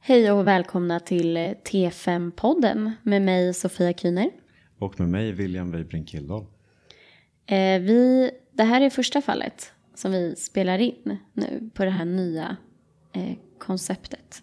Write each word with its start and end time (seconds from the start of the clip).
Hej 0.00 0.32
och 0.32 0.46
välkomna 0.46 1.00
till 1.00 1.36
T5-podden 1.36 2.92
med 3.02 3.22
mig 3.22 3.54
Sofia 3.54 3.92
Kühner. 3.92 4.30
Och 4.78 5.00
med 5.00 5.08
mig 5.08 5.32
William 5.32 5.70
Weibring 5.70 6.06
Kildahl. 6.06 6.46
Eh, 7.46 7.80
vi, 7.80 8.30
det 8.52 8.64
här 8.64 8.80
är 8.80 8.90
första 8.90 9.22
fallet 9.22 9.72
som 9.94 10.12
vi 10.12 10.36
spelar 10.36 10.78
in 10.78 11.18
nu 11.32 11.70
på 11.74 11.84
det 11.84 11.90
här 11.90 12.04
nya 12.04 12.56
eh, 13.12 13.36
konceptet. 13.58 14.42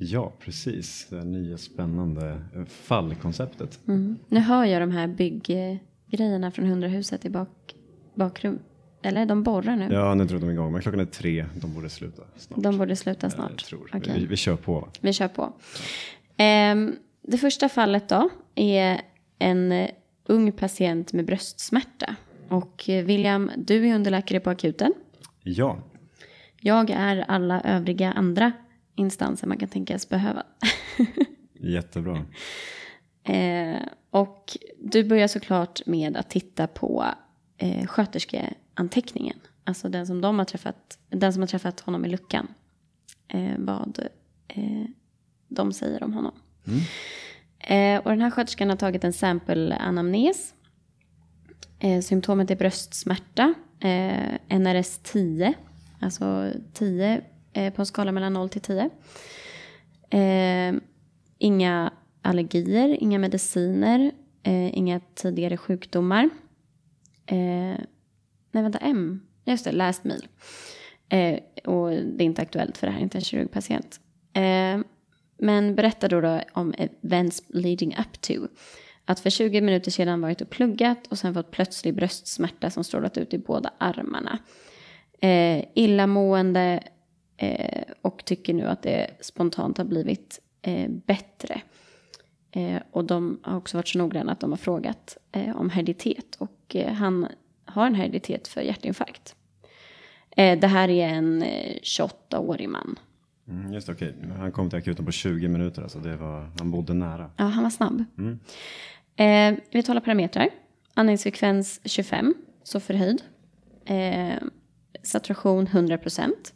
Ja, 0.00 0.32
precis. 0.40 1.06
Det 1.10 1.24
nya 1.24 1.58
spännande 1.58 2.40
fallkonceptet. 2.66 3.78
Mm. 3.88 4.18
Nu 4.28 4.40
hör 4.40 4.64
jag 4.64 4.82
de 4.82 4.90
här 4.90 5.06
bygggrejerna 5.06 6.50
från 6.50 6.66
hundrahuset 6.66 7.24
i 7.24 7.30
bak, 7.30 7.74
bakrum. 8.14 8.58
Eller 9.02 9.26
de 9.26 9.42
borrar 9.42 9.76
nu. 9.76 9.88
Ja, 9.94 10.14
nu 10.14 10.26
tror 10.26 10.40
de 10.40 10.50
igång. 10.50 10.72
Men 10.72 10.82
klockan 10.82 11.00
är 11.00 11.04
tre. 11.04 11.46
De 11.60 11.74
borde 11.74 11.88
sluta 11.88 12.22
snart. 12.36 12.62
De 12.62 12.78
borde 12.78 12.96
sluta 12.96 13.30
snart. 13.30 13.50
Jag 13.50 13.58
tror. 13.58 13.96
Okay. 13.96 14.20
Vi, 14.20 14.26
vi, 14.26 14.36
kör 14.36 14.56
på. 14.56 14.88
Vi 15.00 15.12
kör 15.12 15.28
på. 15.28 15.42
Um, 16.42 16.96
det 17.22 17.38
första 17.38 17.68
fallet 17.68 18.08
då 18.08 18.30
är 18.54 19.00
en 19.38 19.88
ung 20.26 20.52
patient 20.52 21.12
med 21.12 21.24
bröstsmärta. 21.24 22.16
Och 22.48 22.84
William, 22.86 23.50
du 23.56 23.88
är 23.88 23.94
underläkare 23.94 24.40
på 24.40 24.50
akuten. 24.50 24.92
Ja. 25.42 25.78
Jag 26.60 26.90
är 26.90 27.24
alla 27.28 27.60
övriga 27.60 28.12
andra 28.12 28.52
instanser 28.98 29.46
man 29.46 29.58
kan 29.58 29.68
tänkas 29.68 30.08
behöva. 30.08 30.42
Jättebra. 31.60 32.24
Eh, 33.24 33.82
och 34.10 34.56
du 34.78 35.04
börjar 35.04 35.28
såklart 35.28 35.86
med 35.86 36.16
att 36.16 36.30
titta 36.30 36.66
på 36.66 37.06
eh, 37.56 37.86
sköterskeanteckningen. 37.86 39.38
Alltså 39.64 39.88
den 39.88 40.06
som, 40.06 40.20
de 40.20 40.38
har 40.38 40.46
träffat, 40.46 40.98
den 41.08 41.32
som 41.32 41.42
har 41.42 41.46
träffat 41.46 41.80
honom 41.80 42.04
i 42.04 42.08
luckan. 42.08 42.48
Eh, 43.28 43.52
vad 43.58 43.98
eh, 44.48 44.84
de 45.48 45.72
säger 45.72 46.02
om 46.02 46.12
honom. 46.12 46.32
Mm. 46.66 46.80
Eh, 47.58 48.04
och 48.04 48.10
den 48.10 48.20
här 48.20 48.30
sköterskan 48.30 48.70
har 48.70 48.76
tagit 48.76 49.04
en 49.04 49.12
sample-anamnes. 49.12 50.54
Eh, 51.78 52.00
symptomet 52.00 52.50
är 52.50 52.56
bröstsmärta. 52.56 53.54
Eh, 53.80 54.58
NRS 54.58 54.98
10. 55.02 55.54
Alltså 56.00 56.52
10 56.72 57.22
eh, 57.58 57.72
på 57.72 57.82
en 57.82 57.86
skala 57.86 58.12
mellan 58.12 58.32
0 58.32 58.48
till 58.48 58.60
10. 58.60 58.90
Eh, 60.10 60.74
inga 61.38 61.92
allergier, 62.22 63.02
inga 63.02 63.18
mediciner, 63.18 64.12
eh, 64.42 64.78
inga 64.78 65.00
tidigare 65.14 65.56
sjukdomar. 65.56 66.24
Eh, 67.26 67.78
nej, 68.52 68.62
vänta, 68.62 68.78
M. 68.78 69.20
Just 69.44 69.64
det, 69.64 69.72
last 69.72 70.04
meal. 70.04 70.26
Eh, 71.08 71.38
och 71.64 71.90
det 71.90 72.24
är 72.24 72.26
inte 72.26 72.42
aktuellt 72.42 72.78
för 72.78 72.86
det 72.86 72.92
här 72.92 72.98
är 72.98 73.02
inte 73.02 73.18
en 73.18 73.24
kirurgpatient. 73.24 74.00
Eh, 74.32 74.78
men 75.38 75.74
berätta 75.74 76.08
då, 76.08 76.20
då 76.20 76.40
om 76.52 76.74
events 76.78 77.42
leading 77.48 77.96
up 77.98 78.20
to. 78.20 78.32
Att 79.04 79.20
för 79.20 79.30
20 79.30 79.60
minuter 79.60 79.90
sedan 79.90 80.20
varit 80.20 80.40
och 80.40 80.50
pluggat 80.50 81.06
och 81.06 81.18
sen 81.18 81.34
fått 81.34 81.50
plötslig 81.50 81.94
bröstsmärta 81.94 82.70
som 82.70 82.84
strålat 82.84 83.18
ut 83.18 83.34
i 83.34 83.38
båda 83.38 83.70
armarna. 83.78 84.38
Eh, 85.20 85.64
illamående 85.74 86.82
eh, 87.38 87.82
och 88.02 88.24
tycker 88.24 88.54
nu 88.54 88.64
att 88.66 88.82
det 88.82 89.10
spontant 89.20 89.78
har 89.78 89.84
blivit 89.84 90.40
eh, 90.62 90.90
bättre. 90.90 91.60
Eh, 92.50 92.82
och 92.90 93.04
de 93.04 93.40
har 93.42 93.56
också 93.56 93.76
varit 93.76 93.88
så 93.88 93.98
noggranna 93.98 94.32
att 94.32 94.40
de 94.40 94.50
har 94.50 94.56
frågat 94.56 95.16
eh, 95.32 95.56
om 95.56 95.70
hereditet 95.70 96.36
och 96.38 96.76
eh, 96.76 96.92
han 96.92 97.26
har 97.64 97.86
en 97.86 97.94
hereditet 97.94 98.48
för 98.48 98.60
hjärtinfarkt. 98.60 99.34
det 100.36 100.66
här 100.66 100.88
är 100.88 101.08
en 101.08 101.44
28-årig 101.82 102.68
man. 102.68 102.98
Mm, 103.48 103.72
just 103.72 103.88
okej. 103.88 104.14
Han 104.38 104.52
kom 104.52 104.70
till 104.70 104.78
akuten 104.78 105.04
på 105.04 105.12
20 105.12 105.48
minuter, 105.48 105.82
alltså 105.82 105.98
det 105.98 106.16
var, 106.16 106.50
han 106.58 106.70
bodde 106.70 106.94
nära. 106.94 107.30
Ja, 107.36 107.44
han 107.44 107.62
var 107.62 107.70
snabb. 107.70 108.04
Mm. 108.18 108.38
Eh, 109.16 109.60
vitala 109.70 110.00
parametrar. 110.00 110.48
Andningsfrekvens 110.94 111.80
25, 111.84 112.34
så 112.62 112.80
förhöjd. 112.80 113.22
Eh, 113.84 114.42
saturation 115.02 115.66
100 115.66 115.98
procent. 115.98 116.54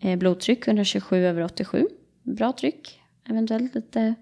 Eh, 0.00 0.18
blodtryck 0.18 0.68
127 0.68 1.16
över 1.16 1.42
87. 1.42 1.88
Bra 2.22 2.52
tryck, 2.52 3.02
eventuellt 3.28 3.74
lite 3.74 4.14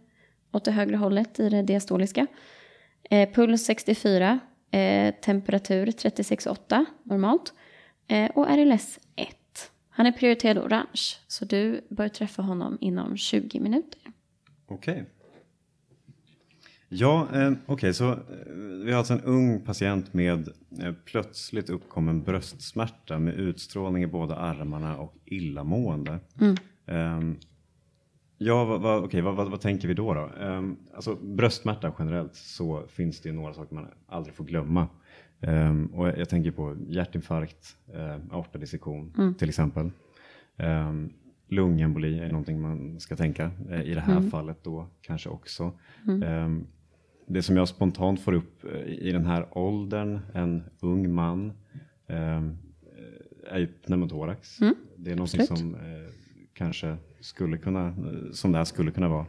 åt 0.52 0.64
det 0.64 0.70
högre 0.70 0.96
hållet 0.96 1.40
i 1.40 1.48
det 1.48 1.62
diastoliska. 1.62 2.26
Eh, 3.10 3.30
puls 3.32 3.64
64, 3.64 4.38
eh, 4.70 5.14
temperatur 5.14 5.86
36,8 5.86 6.84
normalt. 7.02 7.52
Eh, 8.06 8.30
och 8.30 8.46
RLS 8.46 9.00
1. 9.16 9.36
Han 9.88 10.06
är 10.06 10.12
prioriterad 10.12 10.58
orange, 10.58 11.16
så 11.26 11.44
du 11.44 11.86
bör 11.88 12.08
träffa 12.08 12.42
honom 12.42 12.78
inom 12.80 13.16
20 13.16 13.60
minuter. 13.60 14.00
Okej. 14.66 14.92
Okay. 14.92 15.04
Ja, 16.96 17.28
eh, 17.32 17.52
okej, 17.52 17.74
okay, 17.74 17.92
så 17.92 18.12
eh, 18.12 18.16
vi 18.84 18.90
har 18.92 18.98
alltså 18.98 19.14
en 19.14 19.20
ung 19.20 19.60
patient 19.60 20.14
med 20.14 20.48
eh, 20.82 20.92
plötsligt 21.04 21.70
uppkommen 21.70 22.22
bröstsmärta 22.22 23.18
med 23.18 23.34
utstrålning 23.34 24.02
i 24.02 24.06
båda 24.06 24.36
armarna 24.36 24.96
och 24.96 25.14
illamående. 25.24 26.18
Mm. 26.40 26.56
Eh, 26.86 27.36
ja, 28.38 28.64
vad, 28.64 28.80
vad, 28.80 29.04
okay, 29.04 29.20
vad, 29.20 29.36
vad, 29.36 29.50
vad, 29.50 29.60
tänker 29.60 29.88
vi 29.88 29.94
då? 29.94 30.14
då? 30.14 30.30
Eh, 30.40 30.62
alltså, 30.94 31.14
bröstsmärta 31.14 31.92
generellt 31.98 32.34
så 32.34 32.82
finns 32.88 33.20
det 33.20 33.32
några 33.32 33.54
saker 33.54 33.74
man 33.74 33.86
aldrig 34.06 34.34
får 34.34 34.44
glömma. 34.44 34.88
Ehm, 35.40 35.86
och 35.86 36.08
jag, 36.08 36.18
jag, 36.18 36.28
tänker 36.28 36.50
på 36.50 36.76
hjärtinfarkt, 36.88 37.76
eh, 37.94 38.16
aortadissektion 38.30 39.14
mm. 39.18 39.34
till 39.34 39.48
exempel. 39.48 39.90
Um, 40.56 41.12
lungemboli 41.48 42.18
är 42.18 42.28
någonting 42.28 42.60
man 42.60 43.00
ska 43.00 43.16
tänka 43.16 43.50
eh, 43.70 43.82
i 43.82 43.94
det 43.94 44.00
här 44.00 44.16
mm. 44.16 44.30
fallet 44.30 44.58
då 44.62 44.86
kanske 45.00 45.28
också. 45.28 45.72
Mm. 46.06 46.66
Det 47.26 47.42
som 47.42 47.56
jag 47.56 47.68
spontant 47.68 48.20
får 48.20 48.32
upp 48.32 48.64
eh, 48.64 48.80
i 48.80 49.12
den 49.12 49.26
här 49.26 49.58
åldern, 49.58 50.20
en 50.34 50.64
ung 50.80 51.14
man, 51.14 51.52
eh, 52.06 52.42
är 53.46 53.58
ju 53.58 53.66
pneumotorax. 53.66 54.60
Mm. 54.60 54.74
Det 54.96 55.10
är 55.10 55.16
någonting 55.16 55.40
Absolut. 55.40 55.58
som 55.58 55.74
eh, 55.74 55.80
kanske 56.52 56.96
skulle 57.20 57.58
kunna, 57.58 57.94
som 58.32 58.52
det 58.52 58.58
här 58.58 58.64
skulle 58.64 58.90
kunna 58.90 59.08
vara. 59.08 59.26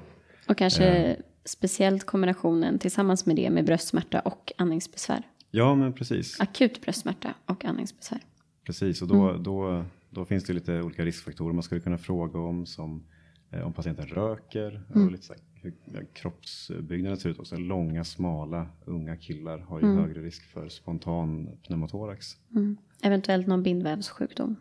Och 0.48 0.58
kanske 0.58 0.86
eh. 0.86 1.18
speciellt 1.46 2.06
kombinationen 2.06 2.80
tillsammans 2.80 3.26
med 3.26 3.36
det 3.36 3.50
med 3.50 3.66
bröstsmärta 3.66 4.20
och 4.20 4.52
andningsbesvär. 4.58 5.24
Ja, 5.52 5.76
men 5.76 5.94
precis. 5.94 6.40
Akut 6.40 6.82
bröstsmärta 6.82 7.34
och 7.46 7.66
andningsbesvär. 7.66 8.20
Precis, 8.66 9.02
och 9.02 9.08
då, 9.08 9.30
mm. 9.30 9.44
då, 9.44 9.86
då 10.10 10.26
finns 10.26 10.44
det 10.44 10.54
lite 10.54 10.82
olika 10.82 11.06
riskfaktorer 11.06 11.54
man 11.54 11.64
skulle 11.64 11.82
kunna 11.82 11.98
fråga 11.98 12.40
om 12.40 12.66
som 12.66 13.04
eh, 13.52 13.62
om 13.62 13.74
patienten 13.74 14.06
röker 14.06 14.84
mm. 14.94 15.06
och 15.06 15.12
lite 15.12 15.24
så 15.24 15.34
hur 15.66 16.06
kroppsbyggnaden 16.14 17.18
ser 17.18 17.30
ut 17.30 17.40
också. 17.40 17.58
Långa, 17.58 18.04
smala, 18.04 18.68
unga 18.86 19.18
killar 19.18 19.60
har 19.60 19.80
ju 19.80 19.86
mm. 19.86 19.98
högre 19.98 20.22
risk 20.22 20.44
för 20.44 20.70
spontan 20.70 21.50
pneumotorax. 21.68 22.38
Mm. 22.52 22.78
Eventuellt 23.02 23.48
någon 23.48 23.64
bindvävssjukdom. 23.64 24.56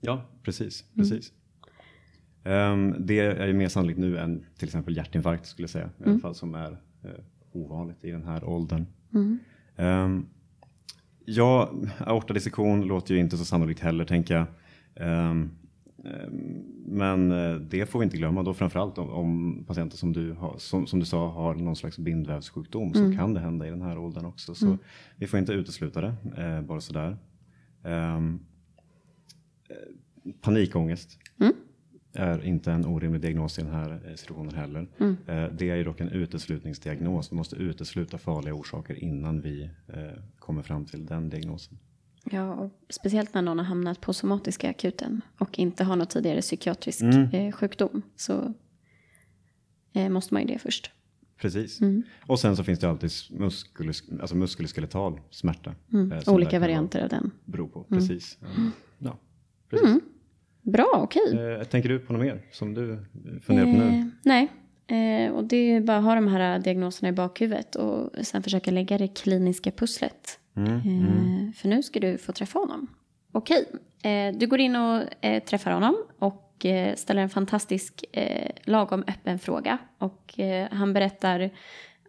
Ja, 0.00 0.24
precis. 0.42 0.84
Mm. 0.94 1.10
precis. 1.10 1.32
Um, 2.44 3.06
det 3.06 3.18
är 3.18 3.46
ju 3.46 3.52
mer 3.52 3.68
sannolikt 3.68 3.98
nu 3.98 4.18
än 4.18 4.46
till 4.58 4.68
exempel 4.68 4.96
hjärtinfarkt 4.96 5.46
skulle 5.46 5.64
jag 5.64 5.70
säga. 5.70 5.90
I 5.98 6.02
alla 6.02 6.10
mm. 6.10 6.20
fall 6.20 6.34
som 6.34 6.54
är 6.54 6.70
uh, 6.70 7.10
ovanligt 7.52 8.04
i 8.04 8.10
den 8.10 8.24
här 8.24 8.44
åldern. 8.44 8.86
Um, 9.76 10.28
ja, 11.24 11.72
aortadissektion 11.98 12.82
låter 12.82 13.14
ju 13.14 13.20
inte 13.20 13.36
så 13.36 13.44
sannolikt 13.44 13.80
heller 13.80 14.04
tänker 14.04 14.34
jag. 14.34 14.46
Um, 14.46 14.48
Ehm, 14.94 15.50
men 16.86 17.32
eh, 17.32 17.54
det 17.54 17.86
får 17.86 17.98
vi 17.98 18.04
inte 18.04 18.16
glömma 18.16 18.42
då 18.42 18.54
framförallt 18.54 18.98
om, 18.98 19.10
om 19.10 19.64
patienter 19.66 19.96
som 19.96 20.12
du, 20.12 20.32
har, 20.32 20.54
som, 20.58 20.86
som, 20.86 21.00
du 21.00 21.06
sa 21.06 21.28
har 21.28 21.54
någon 21.54 21.76
slags 21.76 21.98
bindvävssjukdom 21.98 22.92
mm. 22.92 22.94
så 22.94 23.18
kan 23.18 23.34
det 23.34 23.40
hända 23.40 23.66
i 23.66 23.70
den 23.70 23.82
här 23.82 23.98
åldern 23.98 24.24
också. 24.24 24.54
Så 24.54 24.66
mm. 24.66 24.78
vi 25.16 25.26
får 25.26 25.38
inte 25.38 25.52
utesluta 25.52 26.00
det 26.00 26.14
eh, 26.36 26.62
bara 26.62 26.80
sådär. 26.80 27.16
Um, 27.82 28.40
panikångest 30.40 31.18
mm. 31.40 31.52
är 32.12 32.44
inte 32.44 32.72
en 32.72 32.86
orimlig 32.86 33.20
diagnos 33.20 33.58
i 33.58 33.62
den 33.62 33.72
här 33.72 34.14
situationen 34.16 34.54
heller. 34.54 34.88
Mm. 34.98 35.16
Eh, 35.26 35.52
det 35.52 35.70
är 35.70 35.76
ju 35.76 35.84
dock 35.84 36.00
en 36.00 36.08
uteslutningsdiagnos. 36.08 37.32
Vi 37.32 37.36
måste 37.36 37.56
utesluta 37.56 38.18
farliga 38.18 38.54
orsaker 38.54 38.94
innan 38.94 39.40
vi 39.40 39.70
eh, 39.88 40.22
kommer 40.38 40.62
fram 40.62 40.84
till 40.84 41.06
den 41.06 41.30
diagnosen. 41.30 41.78
Ja, 42.30 42.54
och 42.54 42.70
speciellt 42.88 43.34
när 43.34 43.42
någon 43.42 43.58
har 43.58 43.66
hamnat 43.66 44.00
på 44.00 44.12
somatiska 44.12 44.70
akuten 44.70 45.20
och 45.38 45.58
inte 45.58 45.84
har 45.84 45.96
någon 45.96 46.06
tidigare 46.06 46.40
psykiatrisk 46.40 47.00
mm. 47.00 47.30
eh, 47.32 47.52
sjukdom 47.52 48.02
så 48.16 48.54
eh, 49.92 50.08
måste 50.08 50.34
man 50.34 50.42
ju 50.42 50.48
det 50.48 50.58
först. 50.58 50.90
Precis. 51.36 51.80
Mm. 51.80 52.02
Och 52.26 52.40
sen 52.40 52.56
så 52.56 52.64
finns 52.64 52.78
det 52.78 52.88
alltid 52.88 53.10
muskel, 53.30 53.92
alltså 54.20 54.36
muskuloskeletal 54.36 55.20
smärta. 55.30 55.74
Mm. 55.92 56.12
Eh, 56.12 56.28
Olika 56.28 56.58
varianter 56.58 57.02
av 57.02 57.08
den. 57.08 57.30
Beror 57.44 57.68
på, 57.68 57.86
mm. 57.90 58.00
precis. 58.00 58.38
Ja, 58.98 59.18
precis. 59.70 59.86
Mm. 59.86 60.00
Bra, 60.62 60.90
okej. 60.94 61.22
Okay. 61.32 61.64
Tänker 61.64 61.88
du 61.88 61.98
på 61.98 62.12
något 62.12 62.22
mer 62.22 62.42
som 62.52 62.74
du 62.74 63.04
funderar 63.42 63.66
på 63.66 63.78
nu? 63.78 63.98
Eh, 63.98 64.06
nej, 64.24 64.48
Eh, 64.92 65.32
och 65.32 65.44
det 65.44 65.56
är 65.56 65.80
bara 65.80 65.96
att 65.96 66.04
ha 66.04 66.14
de 66.14 66.28
här 66.28 66.58
diagnoserna 66.58 67.08
i 67.08 67.12
bakhuvudet 67.12 67.76
och 67.76 68.10
sen 68.26 68.42
försöka 68.42 68.70
lägga 68.70 68.98
det 68.98 69.08
kliniska 69.08 69.70
pusslet. 69.70 70.38
Mm, 70.56 70.80
Eh, 71.48 71.52
för 71.52 71.68
nu 71.68 71.82
ska 71.82 72.00
du 72.00 72.18
få 72.18 72.32
träffa 72.32 72.58
honom. 72.58 72.86
Okej, 73.32 73.66
eh, 74.02 74.34
du 74.38 74.46
går 74.46 74.60
in 74.60 74.76
och 74.76 75.24
eh, 75.24 75.42
träffar 75.42 75.70
honom 75.70 75.96
och 76.18 76.48
ställer 76.94 77.22
en 77.22 77.30
fantastisk 77.30 78.04
lagom 78.64 79.04
öppen 79.06 79.38
fråga. 79.38 79.78
Och 79.98 80.34
han 80.70 80.92
berättar 80.92 81.50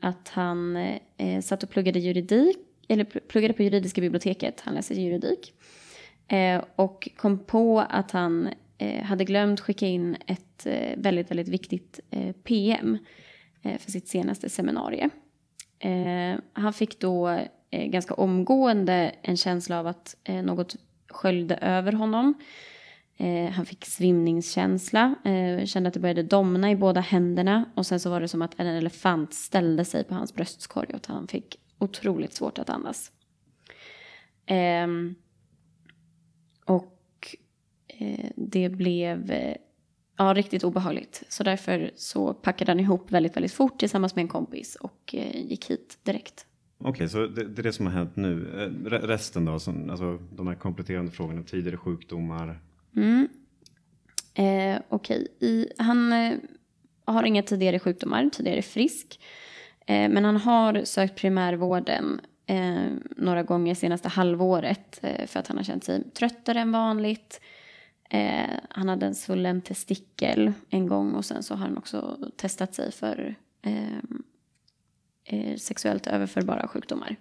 att 0.02 0.30
han 0.30 0.76
eh, 1.18 1.42
satt 1.42 1.64
och 1.64 1.70
pluggade 1.70 2.00
juridik, 2.00 2.58
eller 2.88 3.04
pl- 3.04 3.20
pluggade 3.28 3.54
på 3.54 3.64
juridiska 3.64 4.02
biblioteket, 4.02 4.62
han 4.62 4.74
läser 4.76 4.96
juridik. 4.96 5.54
Och 6.76 7.10
kom 7.18 7.40
på 7.40 7.80
att 7.80 8.12
han 8.12 8.50
hade 9.04 9.24
glömt 9.26 9.60
skicka 9.60 9.88
in 9.88 10.18
ett 10.28 10.68
väldigt, 10.98 11.32
väldigt 11.32 11.48
viktigt 11.48 12.00
PM 12.44 12.98
för 13.80 13.92
sitt 13.92 14.08
senaste 14.08 14.50
seminarium. 14.50 15.10
Han 16.54 16.74
fick 16.74 17.00
då 17.00 17.40
eh, 17.74 17.88
ganska 17.88 18.14
omgående 18.14 19.16
en 19.22 19.38
känsla 19.38 19.80
av 19.80 19.88
att 19.88 20.16
eh, 20.24 20.44
något 20.44 20.76
sköljde 21.10 21.56
över 21.56 21.92
honom. 21.92 22.34
Eh, 23.18 23.50
han 23.52 23.66
fick 23.66 23.86
svimningskänsla, 23.86 25.16
eh, 25.26 25.66
kände 25.66 25.88
att 25.88 25.94
det 25.94 26.00
började 26.00 26.24
domna 26.24 26.72
i 26.72 26.76
båda 26.76 27.02
händerna 27.02 27.66
och 27.76 27.86
sen 27.86 28.00
så 28.00 28.10
var 28.10 28.22
det 28.22 28.28
som 28.28 28.42
att 28.42 28.60
en 28.60 28.68
elefant 28.68 29.34
ställde 29.34 29.86
sig 29.86 30.04
på 30.04 30.16
hans 30.16 30.34
bröstkorg 30.34 30.88
och 30.90 30.96
att 30.96 31.06
han 31.06 31.28
fick 31.28 31.60
otroligt 31.78 32.34
svårt 32.34 32.60
att 32.60 32.70
andas. 32.70 33.12
Ehm, 34.46 35.16
och 36.66 37.38
eh, 37.88 38.30
det 38.36 38.70
blev 38.70 39.32
eh, 39.32 39.56
ja, 40.18 40.34
riktigt 40.34 40.64
obehagligt. 40.64 41.24
Så 41.30 41.44
därför 41.44 41.92
så 41.96 42.34
packade 42.34 42.72
han 42.72 42.80
ihop 42.80 43.12
väldigt, 43.12 43.36
väldigt 43.36 43.54
fort 43.54 43.80
tillsammans 43.80 44.16
med 44.16 44.24
en 44.24 44.30
kompis 44.30 44.76
och 44.76 45.16
eh, 45.16 45.46
gick 45.46 45.70
hit 45.70 46.00
direkt. 46.04 46.46
Okej, 46.86 47.10
så 47.10 47.28
det, 47.28 47.44
det 47.44 47.62
är 47.62 47.64
det 47.64 47.74
som 47.74 47.86
har 47.86 47.94
hänt 47.94 48.16
nu. 48.16 48.62
Eh, 48.62 48.90
resten 48.90 49.46
då, 49.46 49.60
som, 49.60 49.90
alltså 49.90 50.20
de 50.32 50.48
här 50.48 50.56
kompletterande 50.56 51.12
frågorna, 51.12 51.44
tidigare 51.44 51.78
sjukdomar. 51.78 52.60
Mm. 52.96 53.28
Eh, 54.34 54.82
Okej, 54.90 55.28
okay. 55.38 55.68
han 55.78 56.14
eh, 56.14 56.34
har 57.06 57.24
inga 57.24 57.44
tidigare 57.44 57.80
sjukdomar, 57.80 58.30
tidigare 58.30 58.62
frisk. 58.62 59.20
Eh, 59.86 60.10
men 60.10 60.26
han 60.26 60.38
har 60.38 60.84
sökt 60.84 61.16
primärvården 61.16 62.22
eh, 62.46 62.92
några 63.18 63.44
gånger 63.44 63.76
senaste 63.76 64.10
halvåret 64.10 65.00
eh, 65.02 65.28
för 65.28 65.40
att 65.40 65.48
han 65.48 65.58
har 65.58 65.64
känt 65.64 65.84
sig 65.84 66.04
tröttare 66.12 66.60
än 66.60 66.72
vanligt. 66.72 67.42
Eh, 68.10 68.50
han 68.70 68.90
hade 68.90 69.06
en 69.06 69.16
svullen 69.16 69.62
testikel 69.62 70.54
en 70.70 70.88
gång 70.88 71.14
och 71.14 71.26
sen 71.26 71.44
så 71.44 71.56
har 71.56 71.66
han 71.66 71.78
också 71.78 72.18
testat 72.36 72.76
sig 72.76 72.92
för 72.92 73.36
eh, 73.62 74.04
eh, 75.26 75.52
eh, 75.52 75.58
sexuellt 75.58 76.08
överförbara 76.08 76.68
sjukdomar. 76.68 77.16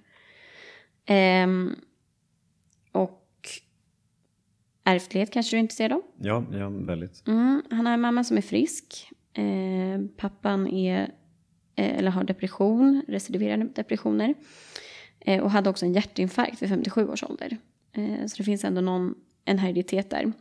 Ehm, 1.06 1.76
och 2.92 3.48
ärftlighet 4.84 5.30
kanske 5.30 5.56
du 5.56 5.58
är 5.58 5.62
intresserad 5.62 5.92
av? 5.92 6.02
Ja, 6.18 6.44
ja 6.52 6.68
väldigt. 6.68 7.26
Mm, 7.26 7.62
han 7.70 7.86
har 7.86 7.92
en 7.92 8.00
mamma 8.00 8.24
som 8.24 8.36
är 8.36 8.42
frisk. 8.42 9.08
Eh, 9.32 10.00
pappan 10.16 10.68
är, 10.68 11.00
eh, 11.76 11.98
eller 11.98 12.10
har 12.10 12.24
depression, 12.24 13.02
recidiverande 13.08 13.66
depressioner. 13.74 14.34
Eh, 15.20 15.42
och 15.42 15.50
hade 15.50 15.70
också 15.70 15.86
en 15.86 15.92
hjärtinfarkt 15.92 16.62
vid 16.62 16.68
57 16.68 17.08
års 17.08 17.22
ålder. 17.22 17.58
Eh, 17.92 18.26
så 18.26 18.36
det 18.36 18.44
finns 18.44 18.64
ändå 18.64 18.80
någon, 18.80 19.14
en 19.44 19.58
hereditet 19.58 20.10
där. 20.10 20.32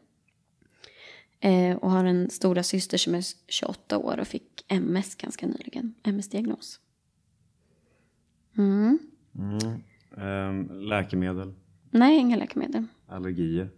Eh, 1.40 1.76
och 1.76 1.92
har 1.92 2.06
en 2.06 2.30
stora 2.30 2.64
syster 2.64 2.98
som 2.98 3.16
är 3.16 3.24
28 3.48 3.98
år 3.98 4.20
och 4.20 4.28
fick 4.28 4.66
MS 4.68 5.16
ganska 5.16 5.48
nyligen. 5.48 5.96
MS-diagnos. 6.04 6.80
Mm. 8.58 9.00
Mm. 9.36 9.82
Ehm, 10.18 10.82
läkemedel, 10.82 11.54
Nej, 11.92 12.18
inga 12.18 12.36
läkemedel. 12.38 12.86
allergier. 13.08 13.70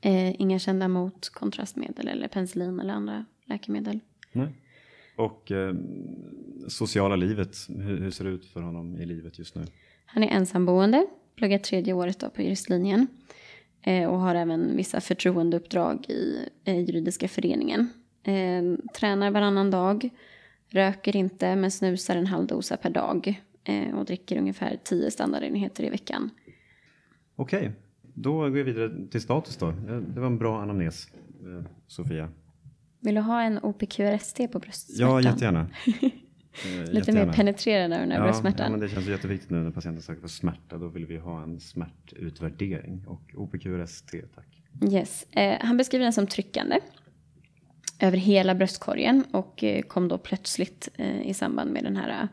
Eh, 0.00 0.40
inga 0.40 0.58
kända 0.58 0.88
mot 0.88 1.28
kontrastmedel 1.28 2.08
eller 2.08 2.28
penicillin 2.28 2.80
eller 2.80 2.94
andra 2.94 3.24
läkemedel. 3.44 4.00
Nej. 4.32 4.48
Och 5.16 5.52
eh, 5.52 5.74
sociala 6.68 7.16
livet, 7.16 7.56
hur, 7.68 8.00
hur 8.00 8.10
ser 8.10 8.24
det 8.24 8.30
ut 8.30 8.44
för 8.46 8.60
honom 8.62 8.96
i 8.96 9.06
livet 9.06 9.38
just 9.38 9.54
nu? 9.54 9.64
Han 10.06 10.22
är 10.22 10.28
ensamboende, 10.28 11.06
pluggar 11.36 11.58
tredje 11.58 11.92
året 11.92 12.18
då 12.18 12.30
på 12.30 12.42
juristlinjen 12.42 13.06
eh, 13.82 14.08
och 14.10 14.18
har 14.18 14.34
även 14.34 14.76
vissa 14.76 15.00
förtroendeuppdrag 15.00 16.10
i 16.10 16.48
eh, 16.64 16.80
juridiska 16.80 17.28
föreningen. 17.28 17.88
Eh, 18.22 18.62
tränar 18.94 19.30
varannan 19.30 19.70
dag, 19.70 20.10
röker 20.68 21.16
inte 21.16 21.56
men 21.56 21.70
snusar 21.70 22.16
en 22.16 22.26
halv 22.26 22.46
dosa 22.46 22.76
per 22.76 22.90
dag 22.90 23.42
och 23.94 24.04
dricker 24.04 24.38
ungefär 24.38 24.78
tio 24.84 25.10
standardenheter 25.10 25.84
i 25.84 25.90
veckan. 25.90 26.30
Okej, 27.36 27.72
då 28.14 28.32
går 28.38 28.50
vi 28.50 28.62
vidare 28.62 29.06
till 29.10 29.20
status 29.20 29.56
då. 29.56 29.68
Eh, 29.68 29.74
Det 30.14 30.20
var 30.20 30.26
en 30.26 30.38
bra 30.38 30.62
anamnes, 30.62 31.08
eh, 31.42 31.70
Sofia. 31.86 32.28
Vill 33.00 33.14
du 33.14 33.20
ha 33.20 33.42
en 33.42 33.58
OPQRST 33.62 34.48
på 34.52 34.58
bröstsmärtan? 34.58 35.08
Ja, 35.10 35.30
jättegärna. 35.30 35.66
Eh, 36.66 36.80
Lite 36.80 36.92
jättegärna. 36.98 37.26
mer 37.26 37.32
penetrerande 37.32 37.96
den 37.96 38.10
här 38.10 38.18
Ja, 38.18 38.24
bröstsmärtan. 38.24 38.64
ja, 38.66 38.70
men 38.70 38.80
det 38.80 38.88
känns 38.88 39.06
jätteviktigt 39.06 39.50
nu 39.50 39.56
när 39.62 39.70
patienten 39.70 40.02
söker 40.02 40.20
för 40.20 40.28
smärta. 40.28 40.78
Då 40.78 40.88
vill 40.88 41.06
vi 41.06 41.16
ha 41.18 41.42
en 41.42 41.60
smärtutvärdering 41.60 43.04
och 43.06 43.22
OPQRST, 43.34 44.14
tack. 44.34 44.62
Yes. 44.92 45.26
Eh, 45.30 45.58
han 45.60 45.76
beskriver 45.76 46.02
den 46.04 46.12
som 46.12 46.26
tryckande 46.26 46.78
över 48.00 48.16
hela 48.16 48.54
bröstkorgen 48.54 49.24
och 49.32 49.64
eh, 49.64 49.82
kom 49.82 50.08
då 50.08 50.18
plötsligt 50.18 50.88
eh, 50.94 51.22
i 51.28 51.34
samband 51.34 51.70
med 51.72 51.84
den 51.84 51.96
här 51.96 52.28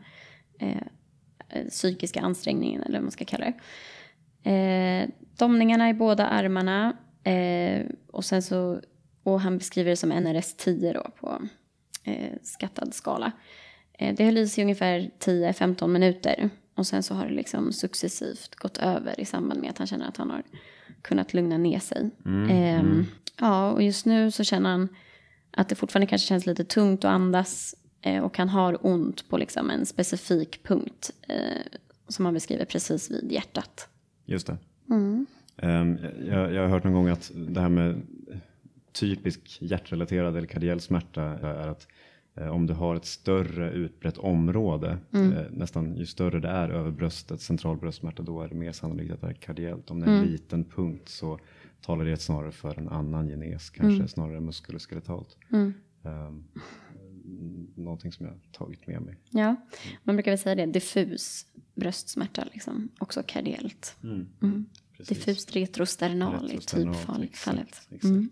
eh, 0.60 0.68
eh, 0.68 0.82
psykiska 1.70 2.20
ansträngningen 2.20 2.82
eller 2.82 2.98
vad 2.98 3.02
man 3.02 3.10
ska 3.10 3.24
kalla 3.24 3.44
det. 3.44 4.50
Eh, 4.50 5.08
domningarna 5.38 5.90
i 5.90 5.94
båda 5.94 6.26
armarna 6.26 6.96
eh, 7.24 7.86
och 8.06 8.24
sen 8.24 8.42
så 8.42 8.80
och 9.22 9.40
han 9.40 9.58
beskriver 9.58 9.90
det 9.90 9.96
som 9.96 10.08
NRS 10.10 10.54
10 10.56 10.92
då 10.92 11.06
på 11.20 11.42
eh, 12.04 12.32
skattad 12.42 12.94
skala. 12.94 13.32
Eh, 13.98 14.14
det 14.14 14.24
höll 14.24 14.38
i 14.38 14.48
sig 14.48 14.64
ungefär 14.64 15.10
10-15 15.18 15.88
minuter 15.88 16.50
och 16.74 16.86
sen 16.86 17.02
så 17.02 17.14
har 17.14 17.26
det 17.26 17.34
liksom 17.34 17.72
successivt 17.72 18.54
gått 18.54 18.76
över 18.78 19.20
i 19.20 19.24
samband 19.24 19.60
med 19.60 19.70
att 19.70 19.78
han 19.78 19.86
känner 19.86 20.08
att 20.08 20.16
han 20.16 20.30
har 20.30 20.42
kunnat 21.02 21.34
lugna 21.34 21.58
ner 21.58 21.78
sig. 21.78 22.10
Ehm, 22.50 23.06
Ja, 23.40 23.70
och 23.70 23.82
just 23.82 24.06
nu 24.06 24.30
så 24.30 24.44
känner 24.44 24.70
han 24.70 24.88
att 25.50 25.68
det 25.68 25.74
fortfarande 25.74 26.06
kanske 26.06 26.28
känns 26.28 26.46
lite 26.46 26.64
tungt 26.64 27.04
att 27.04 27.10
andas 27.10 27.74
eh, 27.74 27.81
och 28.22 28.38
han 28.38 28.48
har 28.48 28.86
ont 28.86 29.28
på 29.28 29.36
liksom 29.36 29.70
en 29.70 29.86
specifik 29.86 30.62
punkt 30.62 31.10
eh, 31.28 31.36
som 32.08 32.24
han 32.24 32.34
beskriver 32.34 32.64
precis 32.64 33.10
vid 33.10 33.32
hjärtat. 33.32 33.88
Just 34.24 34.46
det. 34.46 34.56
Ehm, 35.56 35.98
jag, 36.26 36.52
jag 36.52 36.62
har 36.62 36.68
hört 36.68 36.84
någon 36.84 36.92
gång 36.92 37.08
att 37.08 37.30
det 37.34 37.60
här 37.60 37.68
med 37.68 38.02
typisk 38.92 39.58
hjärtrelaterad 39.60 40.36
eller 40.36 40.46
kardiell 40.46 40.80
smärta 40.80 41.22
är 41.22 41.68
att 41.68 41.88
eh, 42.34 42.48
om 42.48 42.66
du 42.66 42.74
har 42.74 42.96
ett 42.96 43.04
större 43.04 43.70
utbrett 43.72 44.18
område, 44.18 44.98
eh, 45.12 45.44
nästan 45.50 45.96
ju 45.96 46.06
större 46.06 46.40
det 46.40 46.48
är 46.48 46.68
över 46.68 46.90
bröstet, 46.90 47.40
central 47.40 47.76
bröstsmärta, 47.76 48.22
då 48.22 48.42
är 48.42 48.48
det 48.48 48.54
mer 48.54 48.72
sannolikt 48.72 49.12
att 49.12 49.20
det 49.20 49.26
är 49.26 49.32
kardiellt. 49.32 49.90
Om 49.90 50.00
det 50.00 50.06
är 50.06 50.16
en 50.16 50.26
liten 50.26 50.64
punkt 50.64 51.08
så 51.08 51.38
talar 51.80 52.04
det 52.04 52.16
snarare 52.16 52.52
för 52.52 52.78
en 52.78 52.88
annan 52.88 53.28
genes, 53.28 53.70
kanske 53.70 54.08
snarare 54.08 54.40
muskuloskeletalt. 54.40 55.36
Um, 56.02 56.44
någonting 57.82 58.12
som 58.12 58.26
jag 58.26 58.34
tagit 58.52 58.86
med 58.86 59.02
mig. 59.02 59.16
Ja, 59.30 59.56
man 60.02 60.16
brukar 60.16 60.30
väl 60.30 60.38
säga 60.38 60.54
det, 60.54 60.66
diffus 60.66 61.46
bröstsmärta 61.74 62.44
liksom, 62.52 62.88
också 62.98 63.22
kardiellt. 63.26 63.96
Mm. 64.02 64.66
Precis. 64.96 65.18
Diffust 65.18 65.56
retrosternal 65.56 66.52
i 66.52 66.58
typfallet. 66.58 67.88
Mm. 68.04 68.30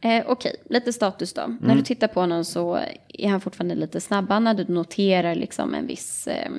Eh, 0.00 0.24
Okej, 0.26 0.56
lite 0.70 0.92
status 0.92 1.32
då. 1.32 1.56
När 1.60 1.76
du 1.76 1.82
tittar 1.82 2.08
på 2.08 2.20
honom 2.20 2.44
så 2.44 2.78
är 3.08 3.28
han 3.28 3.40
fortfarande 3.40 3.74
lite 3.74 4.00
snabbare 4.00 4.40
när 4.40 4.54
du 4.54 4.64
noterar 4.64 5.34
liksom 5.34 5.74
en 5.74 5.86
viss 5.86 6.26
eh, 6.26 6.50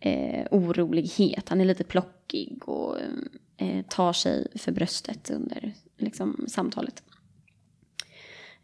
eh, 0.00 0.46
orolighet. 0.50 1.48
Han 1.48 1.60
är 1.60 1.64
lite 1.64 1.84
plockig 1.84 2.68
och 2.68 2.98
eh, 3.56 3.82
tar 3.82 4.12
sig 4.12 4.46
för 4.54 4.72
bröstet 4.72 5.30
under 5.30 5.74
liksom, 5.98 6.44
samtalet. 6.48 7.02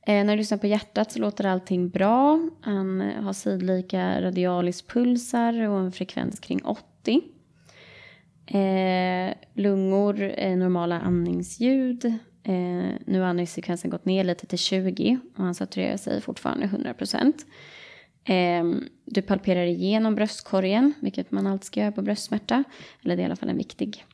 Eh, 0.06 0.24
när 0.24 0.32
du 0.32 0.36
lyssnar 0.36 0.58
på 0.58 0.66
hjärtat 0.66 1.12
så 1.12 1.18
låter 1.18 1.46
allting 1.46 1.88
bra. 1.88 2.48
Han 2.60 3.00
eh, 3.00 3.22
har 3.22 3.32
sidlika 3.32 4.22
radialispulsar 4.22 5.68
och 5.68 5.78
en 5.78 5.92
frekvens 5.92 6.40
kring 6.40 6.64
80. 6.64 7.20
Eh, 8.46 9.34
lungor, 9.54 10.32
eh, 10.36 10.56
normala 10.56 11.00
andningsljud. 11.00 12.04
Eh, 12.44 12.90
nu 13.06 13.20
har 13.20 13.26
andningsfrekvensen 13.26 13.90
gått 13.90 14.04
ner 14.04 14.24
lite 14.24 14.46
till 14.46 14.58
20 14.58 15.18
och 15.36 15.44
han 15.44 15.54
saturerar 15.54 15.96
sig 15.96 16.20
fortfarande 16.20 16.64
100 16.66 16.94
procent. 16.94 17.46
Eh, 18.24 18.64
du 19.04 19.22
palperar 19.22 19.64
igenom 19.64 20.14
bröstkorgen, 20.14 20.94
vilket 21.00 21.30
man 21.30 21.46
alltid 21.46 21.64
ska 21.64 21.80
göra 21.80 21.92
på 21.92 22.02
bröstsmärta. 22.02 22.64
Eller 23.04 23.16
det 23.16 23.20
är 23.20 23.24
i 23.24 23.26
alla 23.26 23.36
fall 23.36 23.48
en 23.48 23.56
viktig 23.56 24.04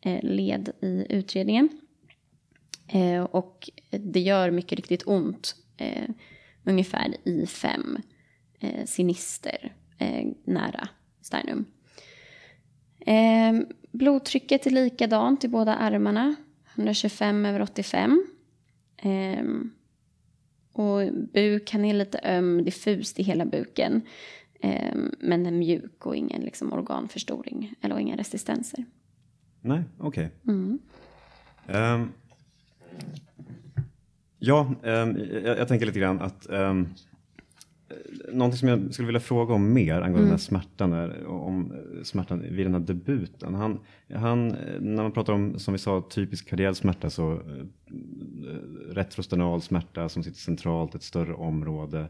eh, 0.00 0.22
led 0.22 0.68
i 0.80 1.06
utredningen. 1.08 1.68
Eh, 2.88 3.22
och 3.22 3.70
det 3.90 4.20
gör 4.20 4.50
mycket 4.50 4.76
riktigt 4.76 5.02
ont, 5.06 5.54
eh, 5.76 6.08
ungefär 6.64 7.14
i 7.24 7.46
5. 7.46 7.98
eh, 8.60 8.84
sinister 8.84 9.74
eh, 9.98 10.26
nära 10.44 10.88
sternum. 11.20 11.64
Eh, 13.00 13.52
blodtrycket 13.92 14.66
är 14.66 14.70
likadant 14.70 15.44
i 15.44 15.48
båda 15.48 15.74
armarna, 15.74 16.34
125 16.74 17.46
över 17.46 17.62
85. 17.62 18.26
Eh, 18.96 19.44
och 20.72 21.12
buken 21.32 21.84
är 21.84 21.94
lite 21.94 22.20
öm, 22.22 22.64
diffust 22.64 23.18
i 23.18 23.22
hela 23.22 23.44
buken. 23.44 24.02
Men 25.18 25.44
den 25.44 25.46
är 25.46 25.58
mjuk 25.58 26.06
och 26.06 26.16
ingen 26.16 26.42
liksom, 26.42 26.72
organförstoring 26.72 27.74
eller 27.80 27.98
inga 27.98 28.16
resistenser. 28.16 28.84
Nej, 29.60 29.82
okej. 29.98 30.30
Okay. 30.42 30.54
Mm. 30.54 30.78
Um, 31.66 32.12
ja, 34.38 34.74
um, 34.82 35.18
jag, 35.44 35.68
tänker 35.68 35.86
lite 35.86 35.98
grann 35.98 36.20
att 36.20 36.46
um, 36.50 36.88
någonting 38.32 38.58
som 38.58 38.68
jag 38.68 38.94
skulle 38.94 39.06
vilja 39.06 39.20
fråga 39.20 39.54
om 39.54 39.72
mer 39.72 39.94
angående 39.94 40.18
mm. 40.18 40.22
den 40.22 40.30
här 40.30 40.38
smärtan, 40.38 40.92
är, 40.92 41.26
om 41.26 41.72
smärtan 42.02 42.40
vid 42.40 42.66
den 42.66 42.74
här 42.74 42.80
debuten. 42.80 43.54
Han, 43.54 43.80
han, 44.14 44.48
när 44.80 45.02
man 45.02 45.12
pratar 45.12 45.32
om, 45.32 45.58
som 45.58 45.72
vi 45.72 45.78
sa, 45.78 46.02
typisk 46.10 46.48
kardiell 46.48 46.74
smärta 46.74 47.10
så 47.10 47.32
uh, 47.32 47.40
retrostenal 48.90 49.62
smärta 49.62 50.08
som 50.08 50.22
sitter 50.22 50.38
centralt, 50.38 50.94
ett 50.94 51.02
större 51.02 51.34
område. 51.34 52.08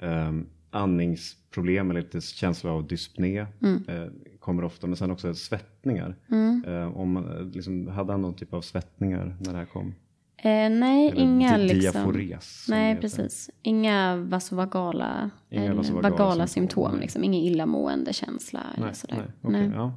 Um, 0.00 0.46
andningsproblem 0.70 1.90
eller 1.90 2.00
lite 2.00 2.20
känsla 2.20 2.70
av 2.70 2.86
dyspné 2.86 3.46
mm. 3.62 3.82
eh, 3.88 4.08
kommer 4.38 4.64
ofta, 4.64 4.86
men 4.86 4.96
sen 4.96 5.10
också 5.10 5.34
svettningar. 5.34 6.16
Mm. 6.30 6.64
Eh, 6.66 6.96
om, 6.96 7.24
liksom, 7.52 7.88
hade 7.88 8.12
han 8.12 8.22
någon 8.22 8.34
typ 8.34 8.54
av 8.54 8.60
svettningar 8.60 9.36
när 9.40 9.52
det 9.52 9.58
här 9.58 9.66
kom? 9.66 9.94
Eh, 10.42 10.70
nej, 10.70 11.08
eller 11.08 11.20
inga 11.22 11.58
di 11.58 11.64
liksom. 11.64 11.80
Diafores, 11.80 12.66
Nej, 12.68 12.96
precis. 12.96 13.50
Inga 13.62 14.16
vasovagala, 14.16 15.30
Inga 15.50 15.64
eller 15.64 15.74
vasovagala 15.74 16.10
vagala 16.16 16.46
symptom, 16.46 16.90
nej. 16.92 17.00
liksom. 17.00 17.24
Ingen 17.24 17.40
illamående 17.42 18.12
känsla 18.12 18.60
eller 18.76 18.86
Nej, 18.86 18.94
sådär. 18.94 19.16
nej, 19.16 19.26
okej, 19.42 19.68
Nej. 19.68 19.76
ja. 19.76 19.92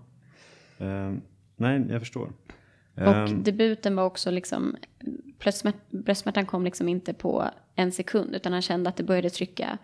Eh, 0.85 1.13
nej, 1.55 1.85
jag 1.89 2.01
förstår. 2.01 2.31
Och 2.95 3.01
Ehm, 3.01 3.43
debuten 3.43 3.95
var 3.95 4.03
också 4.03 4.31
liksom, 4.31 4.75
bröstsmärt- 5.39 5.89
bröstsmärtan 5.91 6.45
kom 6.45 6.63
liksom 6.65 6.87
inte 6.89 7.13
på 7.13 7.45
en 7.75 7.91
sekund 7.91 8.35
utan 8.35 8.53
han 8.53 8.61
kände 8.61 8.89
att 8.89 8.95
det 8.97 9.03
började 9.03 9.29
trycka 9.29 9.77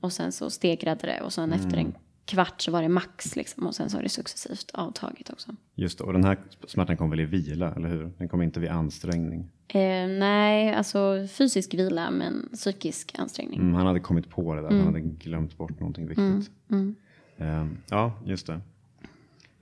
och 0.00 0.12
sen 0.12 0.32
så 0.32 0.50
stegrade 0.50 1.06
det 1.06 1.20
och 1.20 1.32
sen 1.32 1.52
efter 1.52 1.72
Mm. 1.78 1.86
en 1.86 1.94
kvart 2.24 2.60
så 2.62 2.70
var 2.70 2.82
det 2.82 2.88
max 2.88 3.36
liksom 3.36 3.66
och 3.66 3.74
sen 3.74 3.90
så 3.90 3.96
har 3.96 4.02
det 4.02 4.08
successivt 4.08 4.70
avtagit 4.74 5.30
också. 5.30 5.56
Just 5.74 5.98
det, 5.98 6.04
och 6.04 6.12
den 6.12 6.24
här 6.24 6.38
smärtan 6.66 6.96
kom 6.96 7.10
väl 7.10 7.20
i 7.20 7.24
vila, 7.24 7.74
eller 7.74 7.88
hur? 7.88 8.12
Den 8.18 8.28
kom 8.28 8.42
inte 8.42 8.60
vid 8.60 8.70
ansträngning. 8.70 9.40
Eh, 9.68 10.08
nej, 10.08 10.74
alltså 10.74 11.26
fysisk 11.28 11.74
vila 11.74 12.10
men 12.10 12.48
psykisk 12.52 13.14
ansträngning. 13.18 13.60
Mm, 13.60 13.74
han 13.74 13.86
hade 13.86 14.00
kommit 14.00 14.30
på 14.30 14.54
det 14.54 14.62
där, 14.62 14.70
han 14.70 14.86
hade 14.86 15.00
glömt 15.00 15.56
bort 15.56 15.80
någonting 15.80 16.06
viktigt. 16.06 16.50
Mm. 16.70 16.94
Ehm, 17.38 17.78
ja, 17.90 18.12
just 18.24 18.46
det. 18.46 18.60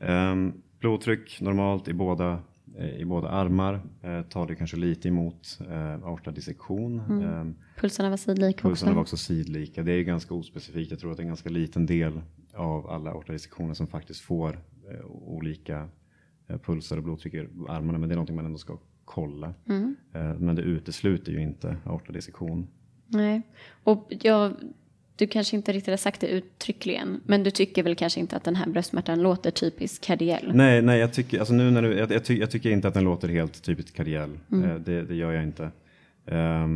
Ehm, 0.00 0.52
blodtryck 0.81 1.40
normalt 1.40 1.88
i 1.88 1.92
båda, 1.92 2.40
eh, 2.78 2.97
i 2.97 3.04
båda 3.04 3.28
armar. 3.28 3.75
Uh, 4.04 4.23
tar 4.23 4.47
det 4.47 4.54
kanske 4.54 4.76
lite 4.76 5.09
emot 5.09 5.59
uh, 5.61 6.07
aortadissektion. 6.07 7.00
Ehm, 7.23 7.54
Pulserna 7.76 8.11
var 8.11 8.16
sidlika 8.16 8.69
pulserna 8.69 8.90
också. 8.90 8.95
var 8.95 9.02
också 9.02 9.16
sidlika. 9.16 9.83
Det 9.83 9.92
är 9.92 9.97
ju 9.97 10.04
ganska 10.04 10.35
ospecifikt. 10.35 10.90
Jag 10.90 11.00
tror 11.00 11.11
att 11.11 11.16
det 11.16 11.21
är 11.21 11.25
en 11.25 11.28
ganska 11.28 11.50
liten 11.50 11.87
del 11.87 12.21
av 12.55 12.91
alla 12.91 13.11
aortadissektioner 13.11 13.75
som 13.75 13.87
faktiskt 13.87 14.21
får 14.21 14.61
eh, 14.91 15.07
olika 15.11 15.89
eh, 16.49 16.59
pulser 16.59 16.97
och 16.97 17.03
blodtryck 17.03 17.35
i 17.35 17.49
armarna. 17.69 17.99
Men 17.99 18.09
det 18.09 18.13
är 18.13 18.17
någonting 18.17 18.37
man 18.37 18.45
ändå 18.45 18.59
ska 18.59 18.79
kolla. 19.05 19.55
Mm. 19.69 19.97
Eh, 20.15 20.35
men 20.35 20.57
det 20.57 20.63
utesluter 20.63 21.33
ju 21.33 21.43
inte 21.43 21.77
aortadissektion. 21.85 22.69
Nej, 23.07 23.43
och 23.85 24.13
jag, 24.21 24.55
du 25.17 25.27
kanske 25.27 25.57
inte 25.57 25.73
riktigt 25.73 25.93
har 25.93 25.97
sagt 25.97 26.21
det 26.21 26.27
uttryckligen 26.27 27.21
men 27.25 27.43
du 27.43 27.51
tycker 27.51 27.83
väl 27.83 27.95
kanske 27.95 28.21
inte 28.21 28.37
att 28.37 28.45
den 28.45 28.57
här 28.57 28.67
bröstsmärtan 28.67 29.23
låter 29.23 29.51
typisk 29.51 30.03
kardiell? 30.03 30.51
Nej, 30.55 30.83
nej, 30.83 31.01
jag 31.01 31.13
tycker, 31.13 31.39
alltså 31.39 31.55
nu 31.55 31.71
när 31.71 31.83
du, 31.83 31.99
jag, 31.99 32.13
jag, 32.13 32.25
ty, 32.25 32.39
jag 32.39 32.51
tycker 32.51 32.71
inte 32.71 32.89
att 32.89 32.95
den 32.95 33.05
låter 33.05 33.29
helt 33.29 33.63
typiskt 33.63 33.97
kardiell. 33.97 34.39
Mm. 34.53 34.71
Eh, 34.71 34.77
det, 34.77 35.03
det 35.03 35.15
gör 35.15 35.33
jag 35.33 35.43
inte. 35.43 35.71
Eh, 36.27 36.67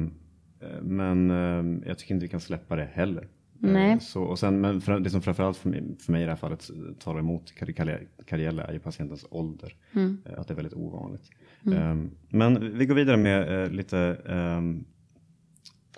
men 0.83 1.31
ehm, 1.31 1.83
jag 1.87 1.99
tycker 1.99 2.15
inte 2.15 2.25
vi 2.25 2.31
kan 2.31 2.41
släppa 2.41 2.77
det 2.77 2.89
heller. 2.93 3.29
Eh, 3.65 3.71
Nej. 3.73 4.01
Så, 4.01 4.23
och 4.23 4.39
sen, 4.39 4.61
men 4.61 4.81
för, 4.81 5.01
det 5.01 5.11
som 5.11 5.23
framförallt 5.23 5.57
för 5.57 5.69
mig, 5.69 5.83
för 6.01 6.13
mig 6.13 6.23
i 6.23 6.25
det 6.25 6.31
här 6.31 6.37
fallet 6.37 6.71
talar 6.99 7.21
emot 7.21 7.53
kar- 7.55 7.73
kar- 7.73 8.07
kardiella 8.27 8.65
är 8.65 8.73
ju 8.73 8.79
patientens 8.79 9.27
ålder. 9.31 9.75
Mm. 9.93 10.19
Eh, 10.25 10.41
Att 10.41 10.49
det 10.49 10.55
är 10.55 10.57
väldigt 10.57 10.75
ovanligt. 10.75 11.31
Ehm, 11.75 12.11
men 12.29 12.79
vi 12.79 12.87
går 12.87 12.95
vidare 12.95 13.17
med 13.17 13.63
eh, 13.65 13.71
lite 13.71 13.99
ehm, 14.29 14.85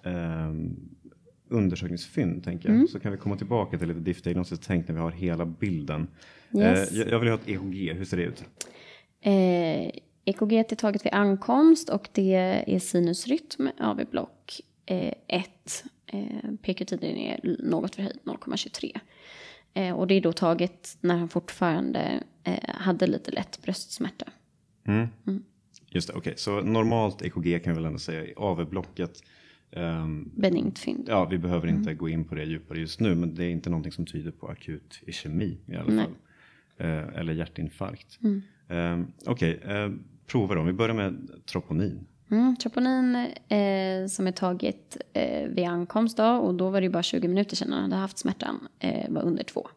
ehm, 0.02 0.76
undersökningsfynd 1.48 2.44
tänker 2.44 2.68
jag. 2.68 2.74
Mm. 2.76 2.88
Så 2.88 3.00
kan 3.00 3.12
vi 3.12 3.18
komma 3.18 3.36
tillbaka 3.36 3.78
till 3.78 3.88
lite 3.88 4.00
diff-diagnostiskt 4.00 4.66
tänk 4.66 4.88
när 4.88 4.94
vi 4.94 5.00
har 5.00 5.10
hela 5.10 5.46
bilden. 5.46 6.08
Yes. 6.56 6.92
Eh, 6.92 6.98
jag, 6.98 7.08
jag 7.08 7.18
vill 7.18 7.28
ha 7.28 7.34
ett 7.36 7.48
EKG, 7.48 7.92
hur 7.94 8.04
ser 8.04 8.16
det 8.16 8.22
ut? 8.22 8.44
Eh, 9.20 9.90
EKG 10.24 10.52
är 10.52 10.62
taget 10.74 11.06
vid 11.06 11.12
ankomst 11.12 11.88
och 11.90 12.08
det 12.12 12.34
är 12.66 12.78
sinusrytm, 12.78 13.68
AV-block 13.80 14.60
1. 14.90 15.84
Eh, 16.06 16.20
PQ-tiden 16.62 17.16
är 17.16 17.40
något 17.58 17.94
förhöjd, 17.94 18.18
0,23. 18.24 18.98
Eh, 19.74 19.94
och 19.94 20.06
det 20.06 20.14
är 20.14 20.20
då 20.20 20.32
taget 20.32 20.96
när 21.00 21.16
han 21.16 21.28
fortfarande 21.28 22.22
eh, 22.44 22.74
hade 22.74 23.06
lite 23.06 23.30
lätt 23.30 23.62
bröstsmärta. 23.62 24.26
Mm. 24.86 25.08
Just 25.90 26.08
det, 26.08 26.14
okej. 26.14 26.34
Så 26.36 26.60
normalt 26.60 27.22
EKG 27.22 27.64
kan 27.64 27.72
vi 27.72 27.76
väl 27.76 27.84
ändå 27.84 27.98
säga 27.98 28.24
i 28.24 28.34
AV-blocket. 28.36 29.22
ehm, 29.70 30.30
Benignt 30.36 30.78
fynd. 30.78 31.04
ja, 31.08 31.24
vi 31.24 31.38
behöver 31.38 31.68
inte 31.68 31.94
gå 31.94 32.08
in 32.08 32.24
på 32.24 32.34
det 32.34 32.44
djupare 32.44 32.78
just 32.80 33.00
nu, 33.00 33.14
men 33.14 33.34
det 33.34 33.44
är 33.44 33.50
inte 33.50 33.70
någonting 33.70 33.92
som 33.92 34.06
tyder 34.06 34.30
på 34.30 34.48
akut 34.48 35.00
ischemi 35.06 35.58
i 35.66 35.76
alla 35.76 35.94
Nej. 35.94 36.04
fall. 36.04 36.14
Eh, 36.76 37.18
eller 37.20 37.32
hjärtinfarkt. 37.32 38.18
Ehm, 38.68 39.06
okej, 39.26 39.60
eh, 39.64 39.90
prova 40.26 40.54
då. 40.54 40.62
Vi 40.62 40.72
börjar 40.72 40.94
med 40.94 41.30
troponin. 41.46 42.06
Mm, 42.30 42.56
troponin 42.56 43.14
eh, 43.48 44.06
som 44.08 44.26
är 44.26 44.32
taget 44.32 44.96
eh, 45.12 45.48
vid 45.48 45.64
ankomst 45.64 46.16
då, 46.16 46.24
och 46.24 46.54
då 46.54 46.70
var 46.70 46.80
det 46.80 46.84
ju 46.84 46.92
bara 46.92 47.02
20 47.02 47.28
minuter 47.28 47.56
sedan 47.56 47.72
han 47.72 47.82
hade 47.82 47.96
haft 47.96 48.18
smärtan, 48.18 48.68
eh, 48.78 49.10
var 49.10 49.22
under 49.22 49.44
2. 49.44 49.68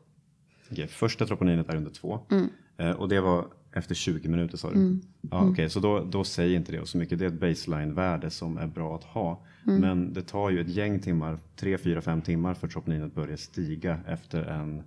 Okej, 0.72 0.88
första 0.88 1.26
troponinet 1.26 1.70
är 1.70 1.76
under 1.76 1.92
2. 1.92 2.20
Mm. 2.32 2.50
Eh, 2.78 2.92
och 2.92 3.10
det 3.10 3.22
var 3.22 3.48
efter 3.74 3.96
20 3.96 4.30
minuter 4.30 4.58
sa 4.58 4.72
du? 4.72 5.00
Ja, 5.22 5.50
Okej, 5.50 5.70
så 5.70 5.80
då, 5.80 6.04
då 6.04 6.24
säger 6.24 6.56
inte 6.56 6.72
det 6.72 6.86
så 6.86 6.98
mycket. 6.98 7.20
Det 7.20 7.26
är 7.26 7.28
ett 7.28 7.40
baseline-värde 7.40 8.30
som 8.30 8.58
är 8.58 8.68
bra 8.68 8.96
att 8.96 9.04
ha. 9.04 9.44
Mm. 9.68 9.82
Men 9.82 10.14
det 10.14 10.22
tar 10.22 10.50
ju 10.50 10.62
ett 10.62 10.70
gäng 10.70 11.00
timmar, 11.00 11.38
3, 11.56 11.78
4, 11.78 12.02
5 12.02 12.22
timmar 12.22 12.54
för 12.54 12.68
troponinet 12.68 13.06
att 13.06 13.16
börja 13.16 13.38
stiga 13.38 14.00
efter 14.08 14.44
en 14.44 14.84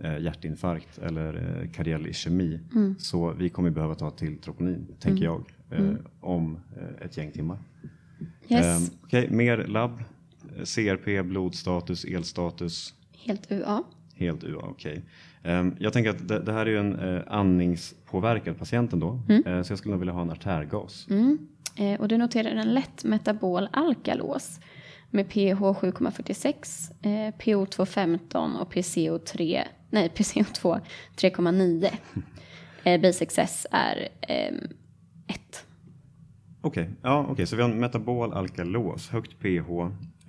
eh, 0.00 0.18
hjärtinfarkt 0.18 0.98
eller 0.98 1.60
eh, 1.62 1.70
kardiell 1.70 2.06
ischemi. 2.06 2.60
Mm. 2.74 2.94
Så 2.98 3.32
vi 3.32 3.48
kommer 3.48 3.70
behöva 3.70 3.94
ta 3.94 4.10
till 4.10 4.38
troponin, 4.38 4.86
tänker 5.00 5.24
jag, 5.24 5.44
eh, 5.70 5.90
om 6.20 6.58
eh, 6.76 7.06
ett 7.06 7.16
gäng 7.16 7.32
timmar. 7.32 7.58
Yes, 8.48 8.66
Ehm, 8.66 8.98
Okej, 9.04 9.30
mer 9.30 9.56
labb. 9.56 10.02
Eh, 10.56 10.64
CRP, 10.64 11.22
blodstatus, 11.22 12.04
elstatus. 12.04 12.94
helt 13.24 13.52
UA. 13.52 13.82
Helt 14.14 14.44
UA, 14.44 14.62
okej. 14.62 15.02
Ehm, 15.42 15.76
jag 15.78 15.92
tänker 15.92 16.10
att 16.10 16.28
det, 16.28 16.38
det 16.40 16.52
här 16.52 16.66
är 16.66 16.70
ju 16.70 16.78
en 16.78 17.22
andningspåverkad 17.28 18.58
patient 18.58 18.92
ändå. 18.92 19.20
Eh, 19.46 19.62
så 19.62 19.72
jag 19.72 19.78
skulle 19.78 19.90
nog 19.92 19.98
vilja 20.00 20.14
ha 20.14 20.22
en 20.22 20.30
artärgas. 20.30 21.06
Mm. 21.10 21.38
Eh, 21.76 22.00
och 22.00 22.08
du 22.08 22.18
noterar 22.18 22.50
en 22.50 22.74
lätt 22.74 23.04
metabol 23.04 23.68
alkalos 23.72 24.60
med 25.10 25.28
pH 25.28 25.60
7,46, 25.60 26.90
eh, 27.02 27.34
PO2 27.38 27.84
15 27.84 28.56
och 28.56 28.72
PCO3, 28.72 29.62
nej 29.90 30.10
PCO2 30.16 30.80
3,9. 31.16 31.90
eh, 32.84 33.00
Base 33.00 33.24
excess 33.24 33.66
är 33.70 34.08
1. 35.28 35.66
Okej, 36.60 36.90
ja, 37.02 37.26
okej, 37.28 37.46
så 37.46 37.56
vi 37.56 37.62
har 37.62 37.70
en 37.70 37.80
metabol 37.80 38.32
alkalos, 38.32 39.08
högt 39.08 39.38
pH, 39.38 39.70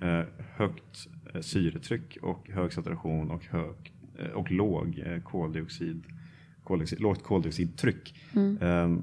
eh, 0.00 0.24
högt 0.56 1.08
eh, 1.34 1.40
syretryck 1.40 2.18
och 2.22 2.50
hög 2.50 2.72
saturation 2.72 3.30
och, 3.30 3.44
hög, 3.44 3.92
eh, 4.18 4.30
och 4.30 4.50
låg 4.50 5.04
koldioxid, 5.24 6.04
koldioxid, 6.64 7.00
lågt 7.00 7.22
koldioxidtryck. 7.22 8.14
Ehm, 8.34 8.58
eh, 8.60 8.98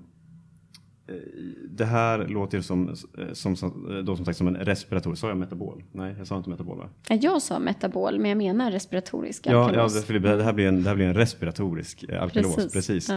det 1.69 1.85
här 1.85 2.27
låter 2.27 2.61
som, 2.61 2.95
som, 3.33 3.55
som, 3.55 4.01
då 4.05 4.15
som 4.15 4.25
sagt 4.25 4.37
som 4.37 4.47
en 4.47 4.55
respirator. 4.55 5.15
Sa 5.15 5.27
jag 5.27 5.37
metabol? 5.37 5.83
Nej, 5.91 6.15
jag 6.17 6.27
sa 6.27 6.37
inte 6.37 6.49
metabol 6.49 6.77
va? 6.77 6.89
Jag 7.07 7.41
sa 7.41 7.59
metabol, 7.59 8.19
men 8.19 8.29
jag 8.29 8.37
menar 8.37 8.71
respiratorisk 8.71 9.47
Ja, 9.47 9.51
ja 9.51 9.63
alkalos. 9.63 10.05
för 10.05 10.13
det, 10.13 10.43
här 10.43 10.53
blir 10.53 10.67
en, 10.67 10.83
det 10.83 10.89
här 10.89 10.95
blir 10.95 11.05
en 11.05 11.13
respiratorisk 11.13 12.05
eh, 12.09 12.21
alkalos. 12.23 12.55
Precis, 12.55 12.73
Precis. 12.73 13.09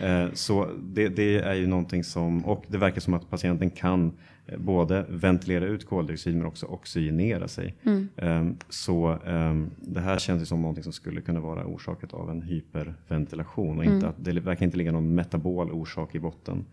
ja. 0.00 0.06
Eh, 0.06 0.32
så 0.32 0.70
det, 0.82 1.08
det 1.08 1.38
är 1.38 1.54
ju 1.54 1.66
någonting 1.66 2.04
som, 2.04 2.44
och 2.44 2.64
det 2.68 2.78
verkar 2.78 3.00
som 3.00 3.14
att 3.14 3.30
patienten 3.30 3.70
kan 3.70 4.12
både 4.56 5.06
ventilera 5.08 5.64
ut 5.64 5.86
koldioxid 5.86 6.36
men 6.36 6.46
också 6.46 6.66
oxygenera 6.66 7.48
sig. 7.48 7.74
Mm. 7.82 8.08
Eh, 8.16 8.56
så 8.68 9.12
eh, 9.12 9.62
det 9.76 10.00
här 10.00 10.18
känns 10.18 10.42
ju 10.42 10.46
som 10.46 10.60
någonting 10.62 10.84
som 10.84 10.92
skulle 10.92 11.20
kunna 11.20 11.40
vara 11.40 11.66
orsakat 11.66 12.14
av 12.14 12.30
en 12.30 12.42
hyperventilation 12.42 13.78
och 13.78 13.84
Mm. 13.84 13.94
inte 13.94 14.08
att 14.08 14.24
det 14.24 14.40
verkar 14.40 14.66
inte 14.66 14.78
ligga 14.78 14.92
någon 14.92 15.14
metabol 15.14 15.72
orsak 15.72 16.14
i 16.14 16.20
botten 16.20 16.64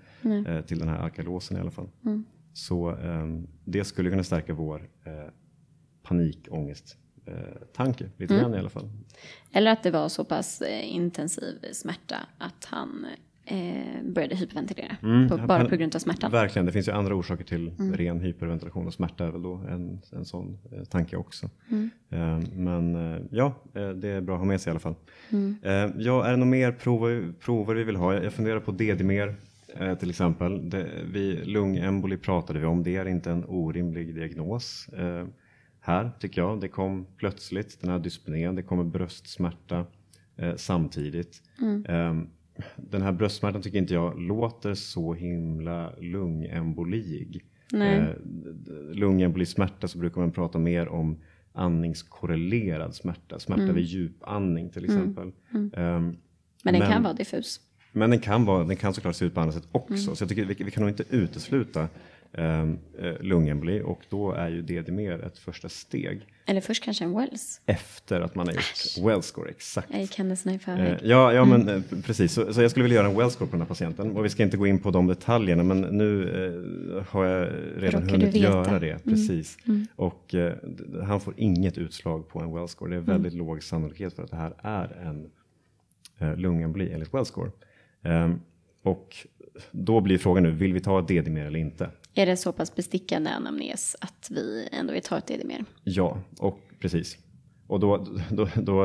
eh, 0.48 0.62
till 0.62 0.80
den 0.80 0.88
här 0.88 0.98
alkalosen 0.98 1.58
i 1.58 1.60
alla 1.60 1.72
fall. 1.72 1.90
Mm. 2.06 2.26
Så 2.54 2.90
eh, 2.90 3.28
det 3.66 3.84
skulle 3.84 4.10
kunna 4.10 4.24
stärka 4.24 4.54
vår 4.54 4.90
eh, 5.04 5.32
panikångest 6.04 6.98
tanke, 7.74 8.10
lite 8.18 8.34
mm. 8.34 8.44
grann 8.44 8.56
i 8.56 8.60
alla 8.60 8.70
fall. 8.70 8.90
Eller 9.52 9.72
att 9.72 9.84
det 9.84 9.92
var 9.92 10.10
så 10.10 10.24
pass 10.26 10.62
eh, 10.62 10.96
intensiv 10.96 11.56
smärta 11.74 12.16
att 12.38 12.66
han 12.66 13.06
eh, 13.46 14.04
började 14.04 14.36
hyperventilera. 14.36 14.98
Mm, 15.04 15.30
på, 15.30 15.38
bara 15.38 15.66
på 15.66 15.76
grund 15.76 15.96
av 15.96 16.00
smärtan. 16.00 16.32
Verkligen, 16.32 16.66
det 16.66 16.72
finns 16.72 16.88
ju 16.88 16.92
andra 16.92 17.16
orsaker 17.16 17.44
till 17.44 17.72
mm. 17.80 17.94
ren 17.94 18.22
hyperventilation 18.22 18.88
och 18.88 18.94
smärta 18.94 19.26
är 19.26 19.32
väl 19.32 19.42
då 19.42 19.54
en, 19.54 20.02
en 20.12 20.26
sån 20.26 20.58
eh, 20.72 20.84
tanke 20.84 21.18
också. 21.18 21.50
Mm. 21.72 21.90
Eh, 22.10 22.50
men 22.54 22.96
eh, 22.96 23.22
ja, 23.32 23.54
eh, 23.74 23.90
det 23.90 24.08
är 24.08 24.22
bra 24.22 24.36
att 24.36 24.42
ha 24.42 24.46
med 24.46 24.62
sig 24.62 24.70
i 24.70 24.72
alla 24.72 24.80
fall. 24.80 24.96
Mm. 25.30 25.56
Eh, 25.64 25.92
ja, 25.98 26.26
är 26.26 26.32
det 26.32 26.38
några 26.38 26.52
mer 26.52 26.72
prover, 26.72 27.34
prover 27.40 27.76
vi 27.76 27.84
vill 27.84 27.96
ha? 27.96 28.14
Jag 28.14 28.34
funderar 28.34 28.60
på 28.60 28.72
DD-mer 28.72 29.36
till 30.00 30.10
exempel. 30.10 30.70
Det, 30.70 30.88
vi, 31.12 31.46
lungemboli 31.46 32.18
pratade 32.18 32.60
vi 32.60 32.66
om, 32.66 32.84
det 32.84 32.96
är 32.96 33.06
inte 33.08 33.32
en 33.32 33.46
orimlig 33.48 34.16
diagnos 34.16 34.90
här 35.86 36.12
tycker 36.20 36.42
jag. 36.42 36.62
Det 36.62 36.68
kom 36.68 37.08
plötsligt, 37.18 37.82
den 37.82 37.90
här 37.90 38.00
dyspnén, 38.00 38.56
det 38.56 38.64
kommer 38.64 38.84
bröstsmärta 38.84 39.86
eh, 40.38 40.56
samtidigt. 40.56 41.42
Mm. 41.62 41.86
Eh, 41.86 42.28
den 42.76 43.02
här 43.02 43.12
bröstsmärtan 43.12 43.62
tycker 43.62 43.78
inte 43.78 43.94
jag 43.94 44.22
låter 44.22 44.74
så 44.74 45.14
himla 45.14 45.94
lungembolig. 46.00 47.46
Eh, 47.74 48.08
lungembolismärta 48.92 49.88
så 49.88 49.98
brukar 49.98 50.22
man 50.22 50.32
prata 50.32 50.60
mer 50.60 50.88
om 50.88 51.18
andningskorrelerad 51.54 52.96
smärta, 52.96 53.40
smärta 53.40 53.62
mm. 53.62 53.76
vid 53.76 53.84
djupandning 53.84 54.70
till 54.70 54.86
mm. 54.86 54.98
exempel. 54.98 55.32
Mm. 55.54 55.64
Um, 55.64 56.18
men 56.64 56.74
den 56.74 56.80
men, 56.80 56.92
kan 56.92 57.04
vara 57.04 57.14
diffus. 57.14 57.60
Men 57.92 58.10
den 58.10 58.20
kan, 58.20 58.46
vara, 58.46 58.64
den 58.64 58.76
kan 58.76 58.94
såklart 58.94 59.16
se 59.16 59.26
ut 59.26 59.34
på 59.34 59.42
andra 59.42 59.54
sätt 59.54 59.68
också. 59.72 59.94
Mm. 59.94 60.16
Så 60.16 60.24
jag 60.24 60.30
tycker 60.30 60.46
vi, 60.46 60.64
vi 60.64 60.72
kan 60.72 60.82
nog 60.82 60.90
inte 60.90 61.04
utesluta 61.10 61.88
eh, 62.34 62.66
lungemboli 63.20 63.82
och 63.82 64.02
då 64.10 64.32
är 64.32 64.50
ju 64.50 64.62
DD-mer 64.62 65.26
ett 65.26 65.38
första 65.38 65.70
steg. 65.70 66.28
Eller 66.48 66.62
först 66.62 66.84
kanske 66.84 67.04
en 67.04 67.18
Wells. 67.18 67.62
Efter 67.66 68.22
att 68.22 68.36
man 68.36 68.48
har 68.48 68.54
gjort 68.54 69.06
Wells 69.06 69.26
score, 69.26 69.50
exakt. 69.50 69.88
Jag 69.92 70.02
gick 70.02 70.18
händelserna 70.18 70.56
i 70.56 70.60
förväg. 70.60 70.92
Eh, 70.92 70.98
ja, 71.04 71.34
ja 71.34 71.42
mm. 71.42 71.62
men 71.62 71.76
eh, 71.76 72.02
precis. 72.06 72.34
Så, 72.34 72.54
så, 72.54 72.62
jag 72.62 72.72
skulle 72.72 72.84
vilja 72.84 72.96
göra 72.96 73.08
en 73.08 73.18
Wells 73.18 73.34
score 73.34 73.48
på 73.50 73.52
den 73.52 73.62
här 73.62 73.68
patienten 73.68 74.18
och 74.18 74.26
vi 74.26 74.30
ska 74.30 74.44
inte 74.44 74.58
gå 74.58 74.68
in 74.68 74.80
på 74.80 74.92
de 74.92 75.08
detaljerna 75.08 75.64
men 75.64 75.82
nu 75.82 76.24
eh, 76.98 77.04
har 77.08 77.26
jag 77.26 77.50
redan 77.76 78.02
Råkar 78.02 78.18
hunnit 78.18 78.36
göra 78.36 78.80
det. 78.80 78.90
Mm. 78.90 79.02
Precis. 79.04 79.58
Mm. 79.66 79.76
Mm. 79.76 79.88
Och 79.96 80.36
eh, 80.36 80.54
han 81.04 81.22
får 81.22 81.34
inget 81.38 81.78
utslag 81.78 82.30
på 82.30 82.40
en 82.40 82.54
Wells 82.54 82.72
score. 82.72 82.90
Det 82.90 82.96
är 82.96 83.02
väldigt 83.02 83.34
mm. 83.34 83.48
låg 83.48 83.64
sannolikhet 83.64 84.14
för 84.14 84.24
att 84.24 84.32
det 84.32 84.38
här 84.38 84.54
är 84.58 84.98
en 85.04 85.30
eh, 86.18 86.38
lungemboli 86.38 86.92
enligt 86.94 87.14
Wells 87.14 87.28
score. 87.28 87.52
Ehm, 88.04 88.40
och 88.84 89.16
då 89.72 90.02
blir 90.02 90.18
frågan 90.18 90.44
nu, 90.44 90.52
vill 90.52 90.74
vi 90.74 90.80
ta 90.80 91.02
DD-mer 91.02 91.46
eller 91.46 91.60
inte? 91.60 91.90
Är 92.16 92.26
det 92.26 92.38
så 92.38 92.52
pass 92.52 92.76
bestickande 92.76 93.30
anamnes 93.30 93.96
att 94.02 94.28
vi 94.32 94.70
ändå 94.72 94.94
vill 94.94 95.02
ta 95.02 95.18
ett 95.18 95.28
DD-mer? 95.28 95.66
Ja, 95.84 96.20
och 96.40 96.60
precis. 96.80 97.18
Och 97.68 97.80
då, 97.80 97.98
då, 98.32 98.50
då 98.56 98.82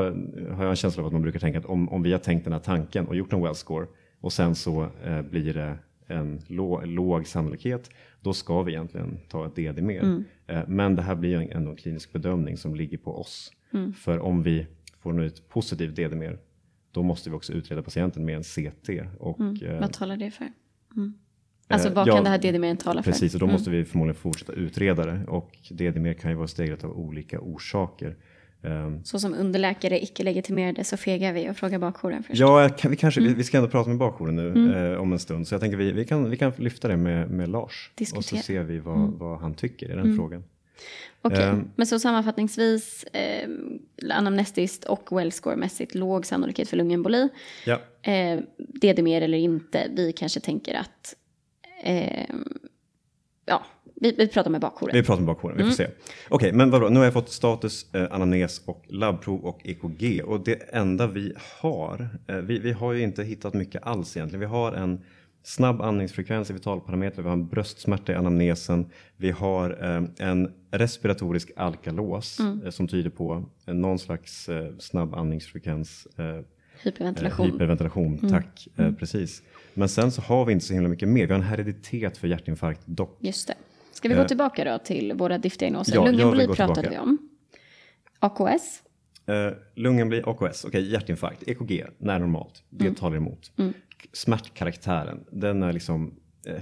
har 0.51 0.63
jag 0.63 0.69
en 0.69 0.75
känsla 0.75 1.03
av 1.03 1.07
att 1.07 1.13
man 1.13 1.21
brukar 1.21 1.39
tänka 1.39 1.59
att 1.59 1.65
om, 1.65 1.89
om 1.89 2.03
vi 2.03 2.11
har 2.11 2.19
tänkt 2.19 2.43
den 2.43 2.53
här 2.53 2.59
tanken 2.59 3.07
och 3.07 3.15
gjort 3.15 3.33
en 3.33 3.41
well 3.41 3.55
score 3.55 3.87
och 4.21 4.33
sen 4.33 4.55
så 4.55 4.89
eh, 5.03 5.21
blir 5.21 5.53
det 5.53 5.77
en 6.07 6.41
låg, 6.47 6.87
låg 6.87 7.27
sannolikhet, 7.27 7.89
då 8.21 8.33
ska 8.33 8.63
vi 8.63 8.71
egentligen 8.71 9.19
ta 9.29 9.45
ett 9.45 9.55
DD 9.55 9.81
mer. 9.81 10.03
Mm. 10.03 10.23
Eh, 10.47 10.67
men 10.67 10.95
det 10.95 11.01
här 11.01 11.15
blir 11.15 11.29
ju 11.29 11.51
ändå 11.51 11.71
en 11.71 11.77
klinisk 11.77 12.13
bedömning 12.13 12.57
som 12.57 12.75
ligger 12.75 12.97
på 12.97 13.19
oss. 13.19 13.51
Mm. 13.73 13.93
För 13.93 14.19
om 14.19 14.43
vi 14.43 14.67
får 14.99 15.21
ett 15.21 15.49
positivt 15.49 15.95
DD 15.95 16.15
mer, 16.15 16.39
då 16.91 17.03
måste 17.03 17.29
vi 17.29 17.35
också 17.35 17.53
utreda 17.53 17.83
patienten 17.83 18.25
med 18.25 18.35
en 18.35 18.43
CT. 18.43 18.89
Och, 19.19 19.39
mm. 19.39 19.65
eh, 19.65 19.79
Vad 19.79 19.93
talar 19.93 20.17
det 20.17 20.31
för? 20.31 20.51
Alltså 21.73 21.89
vad 21.89 22.07
ja, 22.07 22.15
kan 22.15 22.23
det 22.23 22.29
här 22.29 22.37
DD-mer 22.37 22.75
tala 22.75 23.03
för? 23.03 23.11
Precis, 23.11 23.33
och 23.33 23.39
då 23.39 23.45
mm. 23.45 23.53
måste 23.53 23.69
vi 23.69 23.85
förmodligen 23.85 24.21
fortsätta 24.21 24.53
utreda 24.53 25.05
det 25.05 25.19
och 25.27 25.57
DD-mer 25.69 26.13
kan 26.13 26.31
ju 26.31 26.37
vara 26.37 26.47
stegrat 26.47 26.83
av 26.83 26.91
olika 26.99 27.39
orsaker. 27.39 28.15
Um, 28.63 29.03
så 29.03 29.19
som 29.19 29.33
underläkare, 29.33 30.03
icke-legitimerade, 30.03 30.83
så 30.83 30.97
fegar 30.97 31.33
vi 31.33 31.49
och 31.49 31.57
frågar 31.57 31.79
bakjouren 31.79 32.23
först. 32.23 32.39
Ja, 32.39 32.69
vi, 32.89 32.95
kanske, 32.95 33.21
mm. 33.21 33.33
vi, 33.33 33.43
ska 33.43 33.57
ändå 33.57 33.69
prata 33.69 33.89
med 33.89 33.97
bakjouren 33.97 34.35
nu 34.35 34.49
mm. 34.49 34.91
eh, 34.91 35.01
om 35.01 35.13
en 35.13 35.19
stund. 35.19 35.47
Så 35.47 35.53
jag 35.53 35.61
tänker 35.61 35.77
vi, 35.77 35.91
vi, 35.91 36.05
kan, 36.05 36.29
vi 36.29 36.37
kan 36.37 36.51
lyfta 36.57 36.87
det 36.87 36.97
med, 36.97 37.29
med 37.29 37.49
Lars. 37.49 37.91
Diskutera. 37.95 38.17
Och 38.17 38.25
så 38.25 38.37
ser 38.37 38.63
vi 38.63 38.79
vad, 38.79 38.97
mm. 38.97 39.17
vad 39.17 39.39
han 39.39 39.53
tycker 39.53 39.85
i 39.85 39.89
den 39.89 39.99
mm. 39.99 40.17
frågan. 40.17 40.43
Okej, 41.21 41.37
okay. 41.37 41.49
um, 41.49 41.71
men 41.75 41.87
så 41.87 41.99
sammanfattningsvis 41.99 43.03
eh, 43.03 43.49
anamnestiskt 44.11 44.83
och 44.83 45.11
wellscore-mässigt 45.11 45.97
låg 45.97 46.25
sannolikhet 46.25 46.69
för 46.69 46.77
lungemboli. 46.77 47.29
Ja. 47.65 47.81
Eh, 48.01 48.39
DD-mer 48.57 49.21
eller 49.21 49.37
inte, 49.37 49.87
vi 49.95 50.13
kanske 50.13 50.39
tänker 50.39 50.75
att 50.75 51.15
eh, 51.83 52.25
ja, 53.45 53.65
vi, 53.95 54.15
vi, 54.17 54.27
pratar 54.27 54.51
med 54.51 54.61
bakjouren. 54.61 54.93
Vi 54.93 55.03
pratar 55.03 55.21
med 55.21 55.35
bakjouren, 55.35 55.57
vi 55.57 55.63
får 55.63 55.67
mm. 55.67 55.75
se. 55.75 55.85
Okej, 55.85 56.05
okay, 56.29 56.51
men 56.53 56.71
vadå, 56.71 56.89
nu 56.89 56.99
har 56.99 57.03
jag 57.03 57.13
fått 57.13 57.29
status, 57.29 57.93
eh, 57.93 58.07
anamnes 58.11 58.61
och 58.65 58.83
labbprov 58.87 59.45
och 59.45 59.59
EKG 59.63 60.21
och 60.25 60.43
det 60.43 60.55
enda 60.55 61.07
vi 61.07 61.33
har, 61.61 62.09
eh, 62.27 62.35
vi, 62.35 62.59
vi 62.59 62.71
har 62.71 62.93
ju 62.93 63.01
inte 63.01 63.23
hittat 63.23 63.53
mycket 63.53 63.83
alls 63.83 64.17
egentligen. 64.17 64.39
Vi 64.39 64.45
har 64.45 64.71
en 64.71 65.01
snabb 65.43 65.81
andningsfrekvens 65.81 66.49
i 66.49 66.53
vitalparametrar, 66.53 67.23
vi 67.23 67.29
har 67.29 67.35
en 67.35 67.47
bröstsmärta 67.47 68.11
i 68.11 68.15
anamnesen, 68.15 68.85
vi 69.17 69.31
har 69.31 69.69
eh, 69.83 70.27
en 70.27 70.53
respiratorisk 70.71 71.51
alkalos 71.55 72.39
mm. 72.39 72.63
eh, 72.63 72.69
som 72.69 72.87
tyder 72.87 73.09
på 73.09 73.45
eh, 73.67 73.73
någon 73.73 73.99
slags 73.99 74.49
eh, 74.49 74.71
snabb 74.79 75.13
andningsfrekvens. 75.13 76.07
Eh, 76.17 76.39
hyperventilation. 76.83 77.51
hyperventilation, 77.51 78.17
mm. 78.17 78.29
tack. 78.29 78.67
Mm. 78.77 78.95
precis. 78.95 79.43
Men 79.73 79.89
sen 79.89 80.11
så 80.11 80.21
har 80.21 80.45
vi 80.45 80.53
inte 80.53 80.65
så 80.65 80.73
himla 80.73 80.89
mycket 80.89 81.09
mer. 81.09 81.27
Vi 81.27 81.33
har 81.33 81.39
en 81.39 81.45
hereditet 81.45 82.17
för 82.17 82.27
hjärtinfarkt 82.27 82.81
dock. 82.85 83.17
Just 83.19 83.47
det. 83.47 83.55
Ska 83.91 84.09
vi 84.09 84.15
gå 84.15 84.23
tillbaka 84.23 84.63
då 84.63 84.77
till 84.77 85.13
våra 85.13 85.37
diftdiagnoser? 85.37 85.95
Ja, 85.95 86.05
Lungemboli 86.05 86.47
pratade 86.47 86.73
tillbaka. 86.73 86.89
vi 86.89 86.97
om. 86.97 87.29
AKS? 88.19 88.83
Uh, 89.29 89.53
lungemboli, 89.75 90.21
AKS, 90.25 90.65
okej, 90.65 90.67
okay, 90.67 90.81
hjärtinfarkt, 90.81 91.43
EKG, 91.47 91.85
när 91.97 92.19
normalt, 92.19 92.63
det 92.69 92.85
mm. 92.85 92.95
talar 92.95 93.17
emot. 93.17 93.51
Mm. 93.57 93.73
Smärtkaraktären, 94.13 95.23
den 95.31 95.63
är 95.63 95.73
liksom, 95.73 96.15
uh, 96.47 96.53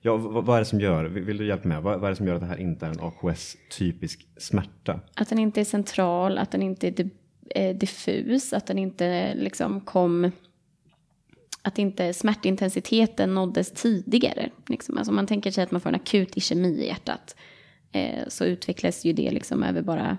ja 0.00 0.16
vad, 0.16 0.44
vad, 0.44 0.56
är 0.56 0.60
det 0.60 0.64
som 0.64 0.80
gör, 0.80 1.04
vill, 1.04 1.24
vill 1.24 1.36
du 1.36 1.46
hjälpa 1.46 1.68
mig, 1.68 1.80
vad, 1.80 2.00
vad, 2.00 2.04
är 2.04 2.10
det 2.10 2.16
som 2.16 2.26
gör 2.26 2.34
att 2.34 2.40
det 2.40 2.46
här 2.46 2.60
inte 2.60 2.86
är 2.86 2.90
en 2.90 3.00
AKS-typisk 3.00 4.26
smärta? 4.36 5.00
Att 5.14 5.28
den 5.28 5.38
inte 5.38 5.60
är 5.60 5.64
central, 5.64 6.38
att 6.38 6.50
den 6.50 6.62
inte 6.62 6.88
är 6.88 7.10
eh, 7.54 7.76
diffus, 7.76 8.52
att 8.52 8.66
den 8.66 8.78
inte 8.78 9.34
liksom 9.34 9.80
kom 9.80 10.30
att 11.68 11.78
inte 11.78 12.12
smärtintensiteten 12.12 13.34
nåddes 13.34 13.70
tidigare. 13.70 14.50
Liksom. 14.68 14.98
Alltså 14.98 15.10
om 15.10 15.16
man 15.16 15.26
tänker 15.26 15.50
sig 15.50 15.64
att 15.64 15.70
man 15.70 15.80
får 15.80 15.88
en 15.88 15.94
akut 15.94 16.36
ischemi 16.36 16.68
i 16.68 16.86
hjärtat 16.86 17.36
eh, 17.92 18.28
så 18.28 18.44
utvecklas 18.44 19.04
ju 19.04 19.12
det 19.12 19.30
liksom 19.30 19.62
över 19.62 19.82
bara 19.82 20.18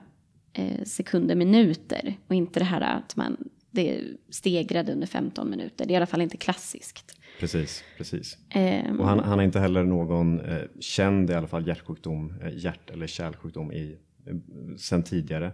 eh, 0.53 0.83
sekunder, 0.83 1.35
minuter 1.35 2.17
och 2.27 2.35
inte 2.35 2.59
det 2.59 2.65
här 2.65 2.81
att 2.81 3.15
man 3.15 3.38
det 3.71 4.01
stegrade 4.29 4.93
under 4.93 5.07
15 5.07 5.49
minuter. 5.49 5.85
Det 5.85 5.91
är 5.91 5.93
i 5.93 5.97
alla 5.97 6.05
fall 6.05 6.21
inte 6.21 6.38
klassiskt. 6.38 7.19
Precis, 7.39 7.83
precis. 7.97 8.38
Um, 8.55 8.99
och 8.99 9.07
han, 9.07 9.19
han 9.19 9.39
har 9.39 9.45
inte 9.45 9.59
heller 9.59 9.83
någon 9.83 10.39
eh, 10.39 10.62
känd 10.79 11.29
i 11.29 11.33
alla 11.33 11.47
fall 11.47 11.67
hjärtsjukdom, 11.67 12.33
eh, 12.41 12.57
hjärt 12.57 12.89
eller 12.89 13.07
kärlsjukdom 13.07 13.71
i, 13.71 13.97
eh, 14.27 14.35
sen 14.77 15.03
tidigare. 15.03 15.51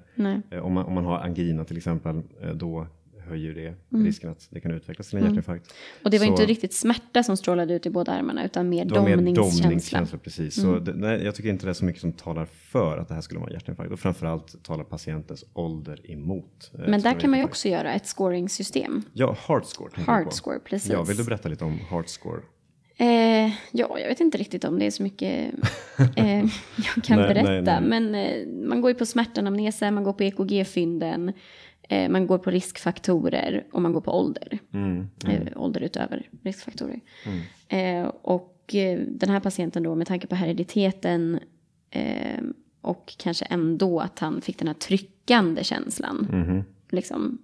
Eh, 0.52 0.60
om, 0.60 0.74
man, 0.74 0.86
om 0.86 0.94
man 0.94 1.06
har 1.06 1.18
angina 1.18 1.66
till 1.66 1.78
exempel, 1.78 2.22
eh, 2.42 2.50
då 2.50 2.88
höjer 3.28 3.54
det 3.54 3.76
mm. 3.94 4.06
risken 4.06 4.30
att 4.30 4.48
det 4.50 4.60
kan 4.60 4.72
utvecklas 4.72 5.10
till 5.10 5.18
en 5.18 5.24
mm. 5.24 5.36
hjärtinfarkt. 5.36 5.74
Och 6.04 6.12
det 6.12 6.18
var 6.18 6.26
så, 6.26 6.32
inte 6.32 6.46
riktigt 6.46 6.74
smärta 6.74 7.24
som 7.24 7.38
strålade 7.38 7.74
ut 7.74 7.86
i 7.86 7.90
båda 7.90 8.12
armarna 8.12 8.46
utan 8.46 8.70
mer 8.70 8.86
domningskänsla. 8.86 9.64
domningskänsla. 9.64 10.18
Precis, 10.18 10.58
mm. 10.58 10.74
så 10.74 10.80
det, 10.80 10.94
nej, 10.94 11.24
jag 11.24 11.36
tycker 11.36 11.50
inte 11.50 11.66
det 11.66 11.70
är 11.70 11.74
så 11.74 11.86
mycket 11.86 12.02
som 12.02 12.14
talar 12.14 12.46
för 12.46 12.98
att 12.98 13.08
det 13.08 13.14
här 13.14 13.22
skulle 13.22 13.40
vara 13.40 13.50
en 13.50 13.54
hjärtinfarkt 13.54 13.92
och 13.92 14.00
framförallt 14.00 14.64
talar 14.64 14.84
patientens 14.84 15.46
ålder 15.54 16.12
emot. 16.12 16.72
Eh, 16.74 16.80
Men 16.88 17.02
där 17.02 17.20
kan 17.20 17.30
man 17.30 17.40
ju 17.40 17.46
också 17.46 17.70
göra 17.70 17.94
ett 17.94 18.08
scoringsystem. 18.08 19.04
Ja, 19.14 19.38
heart 19.48 19.66
score. 19.66 19.92
Heart 19.96 20.34
score, 20.34 20.60
precis. 20.60 20.92
Ja, 20.92 21.04
vill 21.04 21.18
du 21.18 21.24
berätta 21.24 21.50
lite 21.50 21.66
om 21.66 21.80
heart 21.90 22.10
score? 22.10 22.42
Eh, 22.98 23.52
ja, 23.72 24.00
jag 24.00 24.08
vet 24.08 24.20
inte 24.20 24.38
riktigt 24.38 24.64
om 24.64 24.80
det 24.80 24.86
är 24.86 24.92
så 24.92 25.04
mycket 25.04 25.54
eh, 26.16 26.40
jag 26.96 27.04
kan 27.04 27.20
nej, 27.20 27.34
berätta. 27.34 27.50
Nej, 27.50 27.62
nej. 27.62 27.82
Men 27.82 28.16
eh, 28.16 28.68
man 28.68 28.82
går 28.82 28.92
ju 28.92 28.96
på 28.96 29.06
smärtanamneser, 29.06 29.92
man 29.92 30.04
går 30.04 30.14
på 30.14 30.24
EKG-fynden. 30.24 31.34
Eh, 31.90 32.10
man 32.10 32.28
går 32.28 32.38
på 32.38 32.52
riskfaktorer 32.52 33.66
och 33.72 33.82
man 33.82 33.94
går 33.94 34.02
på 34.02 34.12
ålder. 34.12 34.60
Mm, 34.74 35.08
mm. 35.26 35.48
Eh, 35.48 35.62
ålder 35.62 35.82
utöver 35.82 36.30
riskfaktorer. 36.44 37.00
Mm. 37.26 38.04
Eh, 38.04 38.12
och 38.22 38.52
den 39.08 39.30
här 39.30 39.40
patienten 39.40 39.84
då 39.84 39.96
med 39.96 40.08
tanke 40.08 40.28
på 40.28 40.36
herediteten 40.36 41.40
och 42.82 43.14
kanske 43.18 43.46
ändå 43.46 44.00
att 44.00 44.20
han 44.20 44.42
fick 44.42 44.60
den 44.60 44.68
här 44.68 44.76
tryckande 44.76 45.64
känslan. 45.64 46.28
Mm-hmm. 46.32 46.64
Liksom, 46.90 47.38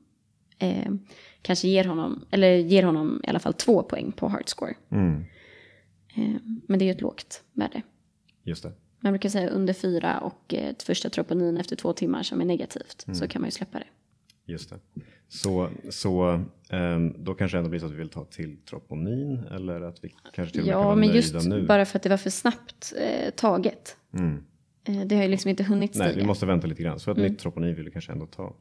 kanske 1.41 1.67
ger 1.67 1.83
honom, 1.83 2.25
eller 2.31 2.55
ger 2.55 2.83
honom 2.83 3.21
i 3.23 3.29
alla 3.29 3.39
fall 3.39 3.53
två 3.53 3.83
poäng 3.83 4.11
på 4.11 4.29
heart 4.29 4.49
score. 4.49 4.73
Mm. 4.89 5.25
men 6.67 6.79
det 6.79 6.85
är 6.85 6.87
ju 6.87 6.91
ett 6.91 7.01
lågt 7.01 7.43
värde. 7.53 7.81
Just 8.43 8.63
det. 8.63 8.71
Man 8.99 9.11
brukar 9.13 9.29
säga 9.29 9.49
under 9.49 9.73
fyra 9.73 10.19
och 10.19 10.55
första 10.83 11.09
troponin 11.09 11.57
efter 11.57 11.75
två 11.75 11.93
timmar 11.93 12.23
som 12.23 12.41
är 12.41 12.45
negativt. 12.45 13.01
Så 13.01 13.11
mm. 13.11 13.27
kan 13.27 13.41
man 13.41 13.47
ju 13.47 13.51
släppa 13.51 13.79
det. 13.79 13.87
Just 14.45 14.69
det. 14.69 14.79
Så, 15.27 15.69
så 15.89 16.43
um, 16.71 17.15
då 17.17 17.33
kanske 17.33 17.57
det 17.57 17.59
ändå 17.59 17.69
blir 17.69 17.79
så 17.79 17.85
att 17.85 17.91
vi 17.91 17.95
vill 17.95 18.09
ta 18.09 18.25
till 18.25 18.57
troponin 18.69 19.43
eller 19.51 19.81
att 19.81 20.03
vi 20.03 20.13
kanske 20.33 20.53
till 20.53 20.61
och 20.61 20.67
med 20.67 20.73
ja, 20.73 20.79
kan 20.79 20.85
vara 20.85 20.95
men 20.95 21.13
just 21.13 21.47
nu. 21.47 21.65
bara 21.65 21.85
för 21.85 21.99
att 21.99 22.03
det 22.03 22.09
var 22.09 22.17
för 22.17 22.29
snabbt 22.29 22.93
eh, 22.97 23.29
taget. 23.29 23.97
Mm. 24.13 24.43
Eh, 24.83 25.01
det 25.05 25.15
har 25.15 25.23
ju 25.23 25.29
liksom 25.29 25.49
inte 25.49 25.63
hunnit 25.63 25.91
stiga. 25.91 26.05
Nej, 26.05 26.15
vi 26.15 26.23
måste 26.23 26.45
vänta 26.45 26.67
lite 26.67 26.83
grann. 26.83 26.99
Så 26.99 27.11
ett 27.11 27.17
nytt 27.17 27.39
troponin 27.39 27.75
vill 27.75 27.85
vi 27.85 27.91
kanske 27.91 28.11
ändå 28.11 28.25
ta. 28.25 28.53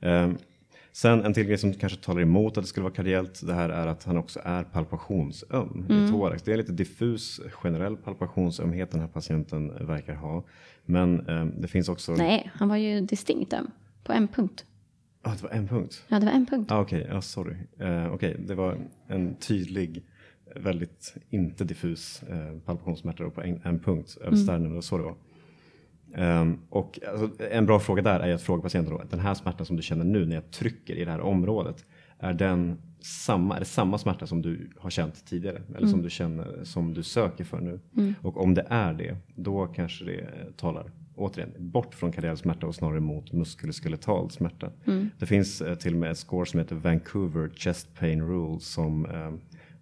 Um, 0.00 0.38
sen 0.92 1.24
en 1.24 1.34
till 1.34 1.44
grej 1.44 1.58
som 1.58 1.74
kanske 1.74 1.98
talar 1.98 2.20
emot 2.20 2.56
att 2.56 2.64
det 2.64 2.68
skulle 2.68 2.84
vara 2.84 2.94
kardiellt. 2.94 3.46
Det 3.46 3.54
här 3.54 3.68
är 3.68 3.86
att 3.86 4.04
han 4.04 4.16
också 4.16 4.40
är 4.44 4.64
palpationsöm 4.64 5.86
i 5.88 6.10
thorax. 6.10 6.42
Det 6.42 6.52
är 6.52 6.56
lite 6.56 6.72
diffus 6.72 7.40
generell 7.50 7.96
palpationsömhet 7.96 8.90
den 8.90 9.00
här 9.00 9.08
patienten 9.08 9.86
verkar 9.86 10.14
ha. 10.14 10.44
Men 10.84 11.28
um, 11.28 11.54
det 11.58 11.68
finns 11.68 11.88
också. 11.88 12.12
Nej, 12.12 12.50
han 12.54 12.68
var 12.68 12.76
ju 12.76 13.00
distinkt 13.00 13.52
öm 13.52 13.70
på 14.04 14.12
en 14.12 14.28
punkt. 14.28 14.64
Ja, 15.24 15.30
ah, 15.30 15.34
det 15.36 15.42
var 15.42 15.50
en 15.50 15.68
punkt. 15.68 16.04
Ja, 16.08 16.20
det 16.20 16.26
var 16.26 16.32
en 16.32 16.46
punkt. 16.46 16.72
Ah, 16.72 16.80
Okej, 16.80 17.02
okay. 17.02 17.16
ah, 17.16 17.20
sorry. 17.20 17.56
Okej, 17.74 18.08
okay. 18.08 18.34
det 18.38 18.54
var 18.54 18.78
en 19.08 19.34
tydlig 19.34 20.04
väldigt 20.56 21.14
inte 21.30 21.64
diffus 21.64 22.22
eh, 22.22 22.58
palpationssmärta 22.64 23.30
på 23.30 23.42
en, 23.42 23.60
en 23.64 23.78
punkt 23.78 24.16
över 24.20 24.28
mm. 24.28 24.40
sternum. 24.40 24.76
Och 24.76 24.84
så 24.84 24.98
det 24.98 25.04
var. 25.04 25.16
Um, 26.16 26.58
och 26.68 26.98
alltså, 27.08 27.44
en 27.44 27.66
bra 27.66 27.80
fråga 27.80 28.02
där 28.02 28.20
är 28.20 28.34
att 28.34 28.42
fråga 28.42 28.62
patienten 28.62 28.94
då, 28.94 29.02
den 29.10 29.20
här 29.20 29.34
smärtan 29.34 29.66
som 29.66 29.76
du 29.76 29.82
känner 29.82 30.04
nu 30.04 30.26
när 30.26 30.34
jag 30.34 30.50
trycker 30.50 30.94
i 30.94 31.04
det 31.04 31.10
här 31.10 31.20
området, 31.20 31.84
är 32.18 32.34
den 32.34 32.78
samma, 33.00 33.56
är 33.56 33.58
det 33.58 33.64
samma 33.66 33.98
smärta 33.98 34.26
som 34.26 34.42
du 34.42 34.70
har 34.78 34.90
känt 34.90 35.26
tidigare? 35.26 35.62
Eller 35.68 35.78
mm. 35.78 35.90
som 35.90 36.02
du 36.02 36.10
känner, 36.10 36.64
som 36.64 36.94
du 36.94 37.02
söker 37.02 37.44
för 37.44 37.60
nu? 37.60 37.80
Mm. 37.96 38.14
Och 38.22 38.42
om 38.42 38.54
det 38.54 38.66
är 38.68 38.94
det, 38.94 39.16
då 39.36 39.66
kanske 39.66 40.04
det 40.04 40.26
talar 40.56 40.90
återigen 41.22 41.52
bort 41.58 41.94
från 41.94 42.12
kardiell 42.12 42.36
smärta 42.36 42.66
och 42.66 42.74
snarare 42.74 43.00
mot 43.00 43.32
muskuloskeletal 43.32 44.30
smärta. 44.30 44.72
Mm. 44.86 45.10
Det 45.18 45.26
finns 45.26 45.60
eh, 45.60 45.74
till 45.74 45.94
och 45.94 46.00
med 46.00 46.10
ett 46.10 46.18
score 46.18 46.46
som 46.46 46.60
heter 46.60 46.76
Vancouver 46.76 47.50
Chest 47.54 47.94
Pain 47.94 48.22
Rule 48.22 48.60
som 48.60 49.06
eh, 49.06 49.32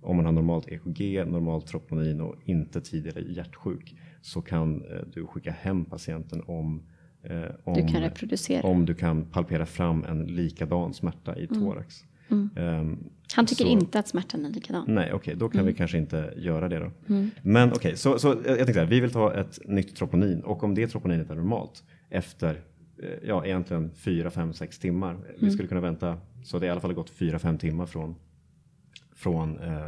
om 0.03 0.17
man 0.17 0.25
har 0.25 0.33
normalt 0.33 0.69
EKG, 0.69 1.25
normalt 1.27 1.67
troponin 1.67 2.21
och 2.21 2.35
inte 2.45 2.81
tidigare 2.81 3.21
hjärtsjuk 3.21 3.95
så 4.23 4.43
kan 4.43 4.85
eh, 4.85 5.01
du 5.13 5.27
skicka 5.27 5.51
hem 5.51 5.85
patienten 5.85 6.43
om, 6.47 6.83
om, 7.65 7.75
du 7.75 7.89
kan 7.89 8.01
reproducera. 8.01 8.69
om 8.69 8.87
du 8.87 8.95
kan 8.95 9.25
palpera 9.25 9.67
fram 9.67 10.05
en 10.05 10.27
likadan 10.27 10.95
smärta 10.95 11.37
i 11.37 11.45
mm. 11.45 11.61
thorax. 11.61 12.05
Mm. 12.29 12.51
Um, 12.57 13.11
Han 13.37 13.47
tycker 13.47 13.65
så, 13.65 13.71
inte 13.71 13.99
att 13.99 14.09
smärtan 14.09 14.47
är 14.47 14.51
likadan. 14.51 14.85
Nej, 14.89 15.05
okej, 15.07 15.17
okay, 15.17 15.35
då 15.35 15.49
kan 15.49 15.61
mm. 15.61 15.73
vi 15.73 15.79
kanske 15.79 15.99
inte 15.99 16.35
göra 16.37 16.69
det 16.69 16.79
då. 16.79 16.91
Mm. 17.09 17.31
Men 17.43 17.69
okej, 17.69 17.79
okay, 17.79 17.97
så, 17.97 18.19
så 18.19 18.29
jag 18.29 18.45
tänkte 18.45 18.73
så 18.73 18.81
här, 18.81 18.87
vi 18.87 19.01
vill 19.01 19.13
ta 19.13 19.35
ett 19.35 19.59
nytt 19.65 19.97
troponin 19.97 20.41
och 20.41 20.65
om 20.65 20.75
det 20.75 20.89
troponinet 20.89 21.31
är 21.31 21.35
normalt 21.35 21.85
efter 22.11 22.61
eh, 23.03 23.09
ja, 23.23 23.47
egentligen 23.47 23.91
4, 23.95 24.31
5, 24.31 24.53
6 24.53 24.79
timmar. 24.79 25.17
Vi 25.35 25.41
mm. 25.41 25.51
skulle 25.51 25.69
kunna 25.69 25.81
vänta 25.81 26.19
så 26.45 26.59
det 26.59 26.67
i 26.67 26.71
alla 26.71 26.81
fall 26.81 26.93
gått 26.93 27.13
4-5 27.19 27.59
timmar 27.59 27.87
från 27.87 28.15
från 29.21 29.59
eh, 29.59 29.85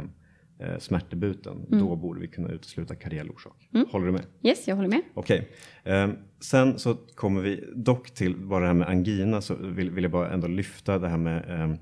eh, 0.59 0.79
smärtdebuten, 0.79 1.65
mm. 1.71 1.85
då 1.85 1.95
borde 1.95 2.19
vi 2.19 2.27
kunna 2.27 2.49
utesluta 2.49 2.95
kardiell 2.95 3.29
orsak. 3.29 3.69
Mm. 3.73 3.87
Håller 3.91 4.05
du 4.05 4.11
med? 4.11 4.25
Yes, 4.43 4.67
jag 4.67 4.75
håller 4.75 4.89
med. 4.89 5.01
Okej. 5.13 5.49
Okay. 5.83 5.93
Eh, 5.93 6.09
sen 6.39 6.79
så 6.79 6.95
kommer 6.95 7.41
vi 7.41 7.63
dock 7.75 8.11
till 8.11 8.35
bara 8.35 8.59
det 8.59 8.67
här 8.67 8.73
med 8.73 8.87
angina 8.87 9.41
så 9.41 9.55
vill, 9.55 9.91
vill 9.91 10.03
jag 10.03 10.11
bara 10.11 10.29
ändå 10.29 10.47
lyfta 10.47 10.99
det 10.99 11.07
här 11.07 11.17
med 11.17 11.61
eh, 11.61 11.75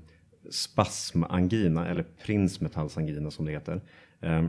spasmangina 0.50 1.88
eller 1.88 2.02
prinsmetallsangina 2.02 3.30
som 3.30 3.44
det 3.44 3.52
heter. 3.52 3.80
Eh, 4.20 4.44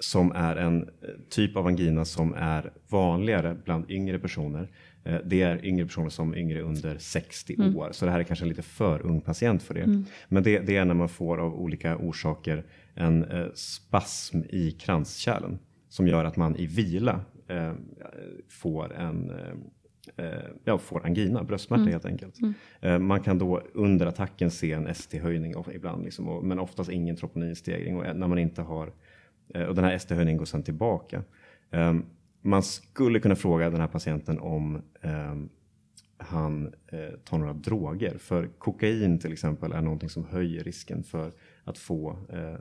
som 0.00 0.32
är 0.32 0.56
en 0.56 0.82
eh, 0.82 0.88
typ 1.28 1.56
av 1.56 1.66
angina 1.66 2.04
som 2.04 2.34
är 2.34 2.72
vanligare 2.88 3.56
bland 3.64 3.90
yngre 3.90 4.18
personer. 4.18 4.68
Eh, 5.04 5.18
det 5.24 5.42
är 5.42 5.64
yngre 5.64 5.86
personer 5.86 6.08
som 6.08 6.32
är 6.32 6.38
yngre 6.38 6.60
under 6.60 6.98
60 6.98 7.54
mm. 7.54 7.76
år, 7.76 7.88
så 7.92 8.04
det 8.04 8.10
här 8.10 8.20
är 8.20 8.24
kanske 8.24 8.44
en 8.44 8.48
lite 8.48 8.62
för 8.62 9.06
ung 9.06 9.20
patient 9.20 9.62
för 9.62 9.74
det. 9.74 9.80
Mm. 9.80 10.04
Men 10.28 10.42
det, 10.42 10.58
det, 10.58 10.76
är 10.76 10.84
när 10.84 10.94
man 10.94 11.08
får 11.08 11.38
av 11.38 11.54
olika 11.54 11.96
orsaker 11.96 12.64
en 12.94 13.24
eh, 13.24 13.46
spasm 13.54 14.40
i 14.48 14.70
kranskärlen 14.70 15.58
som 15.88 16.08
gör 16.08 16.24
att 16.24 16.36
man 16.36 16.56
i 16.56 16.66
vila 16.66 17.20
får 18.48 18.94
en 18.94 19.32
ja, 20.64 20.78
får 20.78 21.06
angina, 21.06 21.44
bröstsmärta 21.44 21.80
mm. 21.80 21.92
helt 21.92 22.04
enkelt. 22.04 22.38
Mm. 22.40 22.54
Eh, 22.80 22.98
man 22.98 23.20
kan 23.20 23.38
då 23.38 23.62
under 23.74 24.06
attacken 24.06 24.50
se 24.50 24.72
en 24.72 24.86
ST-höjning 24.86 25.54
ibland, 25.72 26.04
liksom, 26.04 26.28
och, 26.28 26.44
men 26.44 26.58
oftast 26.58 26.90
ingen 26.90 27.16
troponinstegring 27.16 27.96
och 27.96 28.16
när 28.16 28.28
man 28.28 28.38
inte 28.38 28.62
har 28.62 28.92
och 29.68 29.74
den 29.74 29.84
här 29.84 29.94
ST-höjningen 29.94 30.38
går 30.38 30.44
sedan 30.44 30.62
tillbaka. 30.62 31.22
Um, 31.70 32.06
man 32.42 32.62
skulle 32.62 33.20
kunna 33.20 33.36
fråga 33.36 33.70
den 33.70 33.80
här 33.80 33.88
patienten 33.88 34.38
om 34.38 34.82
eh, 35.00 35.34
han 36.16 36.74
eh, 36.86 37.18
tar 37.24 37.38
några 37.38 37.52
droger. 37.52 38.18
För 38.18 38.46
kokain 38.58 39.18
till 39.18 39.32
exempel 39.32 39.72
är 39.72 39.80
någonting 39.80 40.08
som 40.08 40.24
höjer 40.24 40.64
risken 40.64 41.02
för 41.02 41.32
att 41.64 41.78
få 41.78 42.18
eh, 42.28 42.56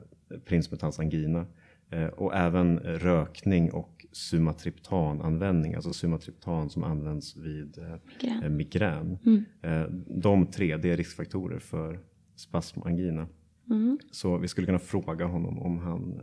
prinsmetallsangina. 0.45 1.45
Eh, 1.89 2.07
och 2.07 2.35
även 2.35 2.79
rökning 2.79 3.71
och 3.71 4.05
sumatriptananvändning, 4.11 5.75
alltså 5.75 5.93
sumatriptan 5.93 6.69
som 6.69 6.83
används 6.83 7.37
vid 7.37 7.77
eh, 7.77 7.83
migrän. 7.85 8.43
Eh, 8.43 8.49
migrän. 8.49 9.17
Mm. 9.25 10.03
De 10.07 10.47
tre, 10.47 10.77
det 10.77 10.91
är 10.91 10.97
riskfaktorer 10.97 11.59
för 11.59 11.99
spasmangina. 12.35 13.27
Mm. 13.69 13.99
Så 14.11 14.37
vi 14.37 14.47
skulle 14.47 14.67
kunna 14.67 14.79
fråga 14.79 15.25
honom 15.25 15.59
om 15.59 15.77
han 15.77 16.21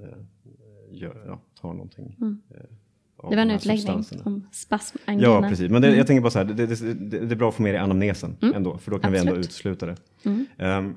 gör, 0.90 1.24
ja, 1.26 1.40
tar 1.60 1.72
någonting 1.72 2.16
mm 2.20 2.42
det 3.30 3.36
var 3.36 3.42
en 3.42 3.50
utläggning 3.50 4.04
om 4.24 4.46
spasmangina. 4.52 5.28
Ja, 5.28 5.48
precis. 5.48 5.70
Men 5.70 5.82
det, 5.82 5.96
jag 5.96 6.06
tänker 6.06 6.22
bara 6.22 6.30
så 6.30 6.38
här, 6.38 6.44
det, 6.44 6.66
det, 6.66 6.94
det, 6.94 7.18
det, 7.18 7.34
är 7.34 7.36
bra 7.36 7.48
att 7.48 7.54
få 7.54 7.62
med 7.62 7.74
i 7.74 7.76
anamnesen 7.76 8.36
mm. 8.42 8.54
ändå, 8.54 8.78
för 8.78 8.90
då 8.90 8.98
kan 8.98 9.10
Absolut. 9.10 9.26
vi 9.26 9.30
ändå 9.30 9.40
utesluta 9.40 9.86
det. 9.86 9.96
Um, 10.58 10.94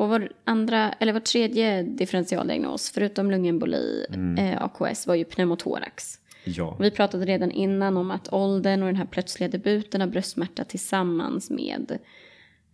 och 0.00 0.08
vår 0.08 0.28
andra, 0.44 0.92
eller 0.92 1.12
vår 1.12 1.20
tredje 1.20 1.82
differentialdiagnos, 1.82 2.90
förutom 2.90 3.30
lungemboli, 3.30 4.06
mm. 4.08 4.38
eh, 4.38 4.62
AKS, 4.62 5.06
var 5.06 5.14
ju 5.14 5.24
pneumotorax. 5.24 6.18
Ja. 6.44 6.76
Vi 6.80 6.90
pratade 6.90 7.24
redan 7.24 7.50
innan 7.50 7.96
om 7.96 8.10
att 8.10 8.32
åldern 8.32 8.82
och 8.82 8.86
den 8.86 8.96
här 8.96 9.06
plötsliga 9.06 9.48
debuten 9.48 10.02
av 10.02 10.10
bröstsmärta 10.10 10.64
tillsammans 10.64 11.50
med 11.50 11.98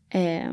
eh, 0.08 0.50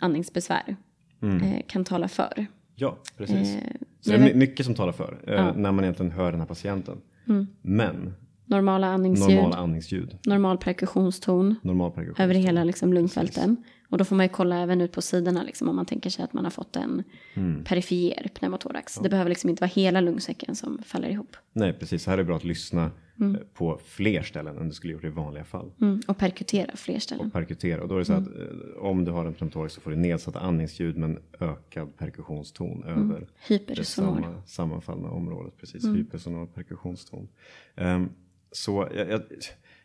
andningsbesvär 0.00 0.76
mm. 1.22 1.42
eh, 1.42 1.62
kan 1.66 1.84
tala 1.84 2.08
för. 2.08 2.46
Ja, 2.74 2.98
precis. 3.16 3.54
Eh, 3.54 3.62
så 4.00 4.10
det 4.10 4.16
är 4.16 4.34
mycket 4.34 4.66
som 4.66 4.74
talar 4.74 4.92
för 4.92 5.18
eh, 5.26 5.34
ja. 5.34 5.52
när 5.52 5.72
man 5.72 5.84
egentligen 5.84 6.12
hör 6.12 6.30
den 6.30 6.40
här 6.40 6.48
patienten. 6.48 7.00
Mm. 7.28 7.46
Men 7.62 8.14
normala 8.46 8.86
andningsljud, 8.86 9.36
normala 9.36 9.56
andningsljud. 9.56 10.18
normal 10.26 10.58
perkussionston 10.58 11.56
normal 11.62 11.90
perkussionston. 11.90 12.24
över 12.24 12.34
hela 12.34 12.64
liksom, 12.64 12.92
lungfälten. 12.92 13.56
Och 13.88 13.98
då 13.98 14.04
får 14.04 14.16
man 14.16 14.26
ju 14.26 14.30
kolla 14.30 14.62
även 14.62 14.80
ut 14.80 14.92
på 14.92 15.02
sidorna 15.02 15.42
liksom, 15.42 15.68
om 15.68 15.76
man 15.76 15.86
tänker 15.86 16.10
sig 16.10 16.24
att 16.24 16.32
man 16.32 16.44
har 16.44 16.50
fått 16.50 16.76
en 16.76 17.02
mm. 17.34 17.64
perifer 17.64 18.28
pneumotorax. 18.34 18.96
Ja. 18.96 19.02
Det 19.02 19.08
behöver 19.08 19.28
liksom 19.28 19.50
inte 19.50 19.60
vara 19.60 19.70
hela 19.74 20.00
lungsäcken 20.00 20.56
som 20.56 20.78
faller 20.82 21.08
ihop. 21.08 21.36
Nej, 21.52 21.72
precis. 21.72 22.02
Så 22.02 22.10
här 22.10 22.18
är 22.18 22.22
det 22.22 22.24
bra 22.24 22.36
att 22.36 22.44
lyssna 22.44 22.90
mm. 23.20 23.34
Eh, 23.34 23.40
på 23.54 23.80
fler 23.84 24.22
ställen 24.22 24.58
än 24.58 24.68
du 24.68 24.74
skulle 24.74 24.92
gjort 24.92 25.04
i 25.04 25.08
vanliga 25.08 25.44
fall. 25.44 25.70
Mm. 25.80 26.00
Och 26.08 26.18
perkutera 26.18 26.76
fler 26.76 26.98
ställen. 26.98 27.26
Och 27.26 27.32
perkutera. 27.32 27.82
Och 27.82 27.88
då 27.88 27.94
är 27.94 27.98
det 27.98 28.04
så 28.04 28.12
att 28.12 28.26
mm. 28.26 28.42
eh, 28.42 28.82
om 28.82 29.04
du 29.04 29.10
har 29.10 29.26
en 29.26 29.34
pneumotorax 29.34 29.74
så 29.74 29.80
får 29.80 29.90
du 29.90 29.96
nedsatta 29.96 30.38
andningsljud 30.38 30.96
men 30.96 31.18
ökad 31.40 31.96
perkussionston 31.96 32.82
mm. 32.82 33.10
över 33.10 33.26
det 33.66 33.84
samma, 33.84 34.42
sammanfallna 34.46 35.10
området. 35.10 35.56
Precis, 35.60 35.84
mm. 35.84 35.96
hypersonal 35.96 36.46
perkussionston. 36.46 37.28
Um, 37.76 38.10
så 38.52 38.88
jag, 38.94 39.08
jag, 39.10 39.22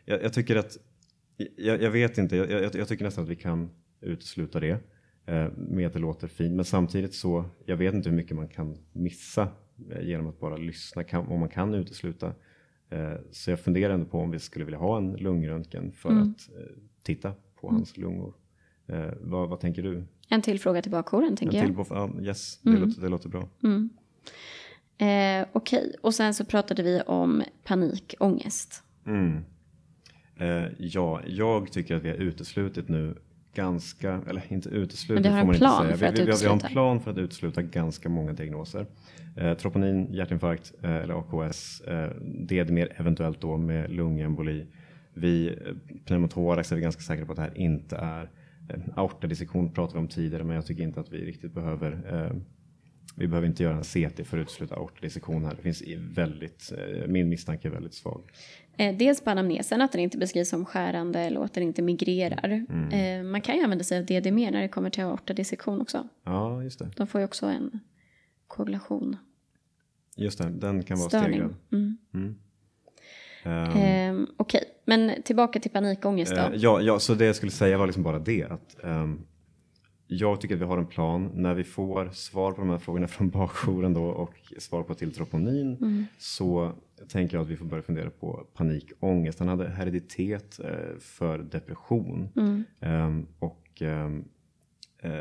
jag, 0.05 0.23
jag, 0.23 0.33
tycker 0.33 0.55
att, 0.55 0.77
jag, 1.57 1.91
vet 1.91 2.17
inte, 2.17 2.35
jag, 2.35 2.87
tycker 2.87 3.05
nästan 3.05 3.23
att 3.23 3.29
vi 3.29 3.35
kan 3.35 3.69
utesluta 4.01 4.59
det 4.59 4.77
eh, 5.25 5.47
med 5.57 5.87
att 5.87 5.93
det 5.93 5.99
låter 5.99 6.27
fint. 6.27 6.55
Men 6.55 6.65
samtidigt 6.65 7.13
så, 7.13 7.45
jag 7.65 7.77
vet 7.77 7.93
inte 7.93 8.09
hur 8.09 8.15
mycket 8.15 8.35
man 8.35 8.47
kan 8.47 8.77
missa 8.91 9.47
eh, 9.91 10.01
genom 10.01 10.27
att 10.27 10.39
bara 10.39 10.57
lyssna, 10.57 11.03
om 11.11 11.39
man 11.39 11.49
kan 11.49 11.73
utesluta. 11.73 12.33
Eh, 12.89 13.13
så 13.31 13.49
jag 13.49 13.59
funderar 13.59 13.93
ändå 13.93 14.05
på 14.05 14.19
om 14.19 14.31
vi 14.31 14.39
skulle 14.39 14.65
vilja 14.65 14.79
ha 14.79 14.97
en 14.97 15.13
lungröntgen 15.13 15.91
för 15.91 16.09
mm. 16.09 16.23
att 16.23 16.49
titta 17.03 17.33
på 17.61 17.67
mm. 17.67 17.75
hans 17.75 17.97
lungor. 17.97 18.33
Vad, 19.21 19.49
vad, 19.49 19.59
tänker 19.59 19.83
du? 19.83 20.03
En 20.29 20.41
till 20.41 20.59
fråga 20.59 20.81
till 20.81 20.91
bakhåren 20.91 21.35
tänker 21.35 21.57
en 21.57 21.73
jag. 21.73 21.87
Till, 21.87 21.95
ja, 21.95 22.09
yes, 22.21 22.59
det, 22.61 22.69
mm. 22.69 22.81
låter, 22.81 23.01
det 23.01 23.09
låter 23.09 23.29
bra. 23.29 23.49
Eh, 25.01 25.45
Okej, 25.53 25.79
okay. 25.79 25.93
och 26.01 26.13
sen 26.13 26.33
så 26.33 26.45
pratade 26.45 26.83
vi 26.83 27.01
om 27.01 27.43
panikångest. 27.63 28.83
Mm. 29.05 29.43
Eh, 30.39 30.65
ja, 30.77 31.21
jag 31.27 31.71
tycker 31.71 31.95
att 31.95 32.03
vi 32.03 32.09
har 32.09 32.15
uteslutit 32.15 32.89
nu 32.89 33.15
ganska, 33.53 34.21
eller 34.29 34.43
inte 34.47 34.69
uteslutit 34.69 35.25
får 35.25 35.31
man 35.31 35.55
inte 35.55 35.59
säga. 35.59 35.83
Vi, 35.83 36.21
vi, 36.21 36.25
vi, 36.25 36.31
vi, 36.41 36.45
har 36.47 36.53
en 36.53 36.59
plan 36.59 36.99
för 36.99 37.11
att 37.11 37.17
utesluta 37.17 37.61
ganska 37.61 38.09
många 38.09 38.33
diagnoser. 38.33 38.85
Eh, 39.37 39.53
troponin, 39.53 40.13
hjärtinfarkt 40.13 40.73
eh, 40.81 40.95
eller 40.95 41.13
AKS, 41.13 41.81
eh, 41.81 42.09
D-dimer 42.23 42.93
eventuellt 42.95 43.41
då 43.41 43.57
med 43.57 43.91
lungemboli. 43.91 44.65
Vi, 45.13 45.47
eh, 45.47 45.55
pneumotorax 46.05 46.71
är 46.71 46.75
vi 46.75 46.81
ganska 46.81 47.01
säkra 47.01 47.25
på 47.25 47.31
att 47.31 47.35
det 47.35 47.41
här 47.41 47.57
inte 47.57 47.95
är. 47.95 48.29
Eh, 48.69 48.79
aortadissektion 48.95 49.73
pratade 49.73 49.97
vi 49.97 49.99
om 49.99 50.07
tidigare 50.07 50.43
men 50.43 50.55
jag 50.55 50.65
tycker 50.65 50.83
inte 50.83 50.99
att 50.99 51.11
vi 51.11 51.25
riktigt 51.25 51.53
behöver 51.53 51.91
eh, 51.91 52.37
vi 53.15 53.27
behöver 53.27 53.47
inte 53.47 53.63
göra 53.63 53.77
en 53.77 53.83
CT 53.83 54.27
för 54.27 54.37
att 54.37 54.41
utesluta 54.41 54.75
aortadissektion 54.75 55.45
här. 55.45 55.55
Det 55.55 55.61
finns 55.61 55.83
väldigt, 55.97 56.71
eh, 56.77 57.07
min 57.07 57.29
misstanke 57.29 57.67
är 57.67 57.71
väldigt 57.71 57.93
svag. 57.93 58.23
Eh, 58.77 58.97
dels 58.97 59.21
på 59.21 59.29
anamnesen 59.29 59.81
att 59.81 59.91
den 59.91 60.01
inte 60.01 60.17
beskrivs 60.17 60.49
som 60.49 60.65
skärande 60.65 61.19
eller 61.19 61.43
att 61.43 61.53
den 61.53 61.63
inte 61.63 61.81
migrerar. 61.81 62.65
Mm. 62.69 62.89
Eh, 62.89 63.31
man 63.31 63.41
kan 63.41 63.55
ju 63.55 63.63
använda 63.63 63.83
sig 63.83 63.99
av 63.99 64.05
DDM 64.05 64.35
när 64.35 64.61
det 64.61 64.67
kommer 64.67 64.89
till 64.89 65.03
aortadissektion 65.03 65.81
också. 65.81 66.07
Ja, 66.23 66.63
just 66.63 66.79
det. 66.79 66.91
De 66.95 67.07
får 67.07 67.21
ju 67.21 67.25
också 67.25 67.45
en 67.45 67.79
koagulation. 68.47 69.17
Just 70.15 70.37
det, 70.37 70.49
den 70.49 70.83
kan 70.83 70.97
vara 70.97 71.09
Störning. 71.09 71.39
stegrad. 71.39 71.55
Mm. 71.71 71.97
Mm. 72.13 72.35
Um, 73.45 73.67
Okej, 73.67 74.27
okay. 74.37 74.61
men 74.85 75.23
tillbaka 75.23 75.59
till 75.59 75.71
panikångest 75.71 76.35
då. 76.35 76.51
Ja, 76.53 76.81
ja, 76.81 76.99
så 76.99 77.13
det 77.13 77.25
jag 77.25 77.35
skulle 77.35 77.51
säga 77.51 77.77
var 77.77 77.85
liksom 77.85 78.03
bara 78.03 78.19
det 78.19 78.43
att 78.43 78.75
um, 78.83 79.25
jag 80.13 80.41
tycker 80.41 80.55
att 80.55 80.61
vi 80.61 80.65
har 80.65 80.77
en 80.77 80.85
plan. 80.85 81.31
När 81.33 81.53
vi 81.53 81.63
får 81.63 82.09
svar 82.09 82.51
på 82.51 82.61
de 82.61 82.69
här 82.69 82.77
frågorna 82.77 83.07
från 83.07 83.29
bakjouren 83.29 83.93
då 83.93 84.03
och 84.03 84.33
svar 84.57 84.83
på 84.83 84.93
till 84.93 85.13
troponin 85.13 85.77
mm. 85.81 86.05
så 86.17 86.73
tänker 87.07 87.37
jag 87.37 87.43
att 87.43 87.49
vi 87.49 87.57
får 87.57 87.65
börja 87.65 87.83
fundera 87.83 88.09
på 88.09 88.47
panikångest. 88.53 89.39
Han 89.39 89.47
hade 89.47 89.69
hereditet 89.69 90.59
eh, 90.59 90.99
för 90.99 91.37
depression 91.37 92.29
mm. 92.35 92.63
um, 92.79 93.27
och 93.39 93.81
um, 93.81 94.25
uh, 95.05 95.11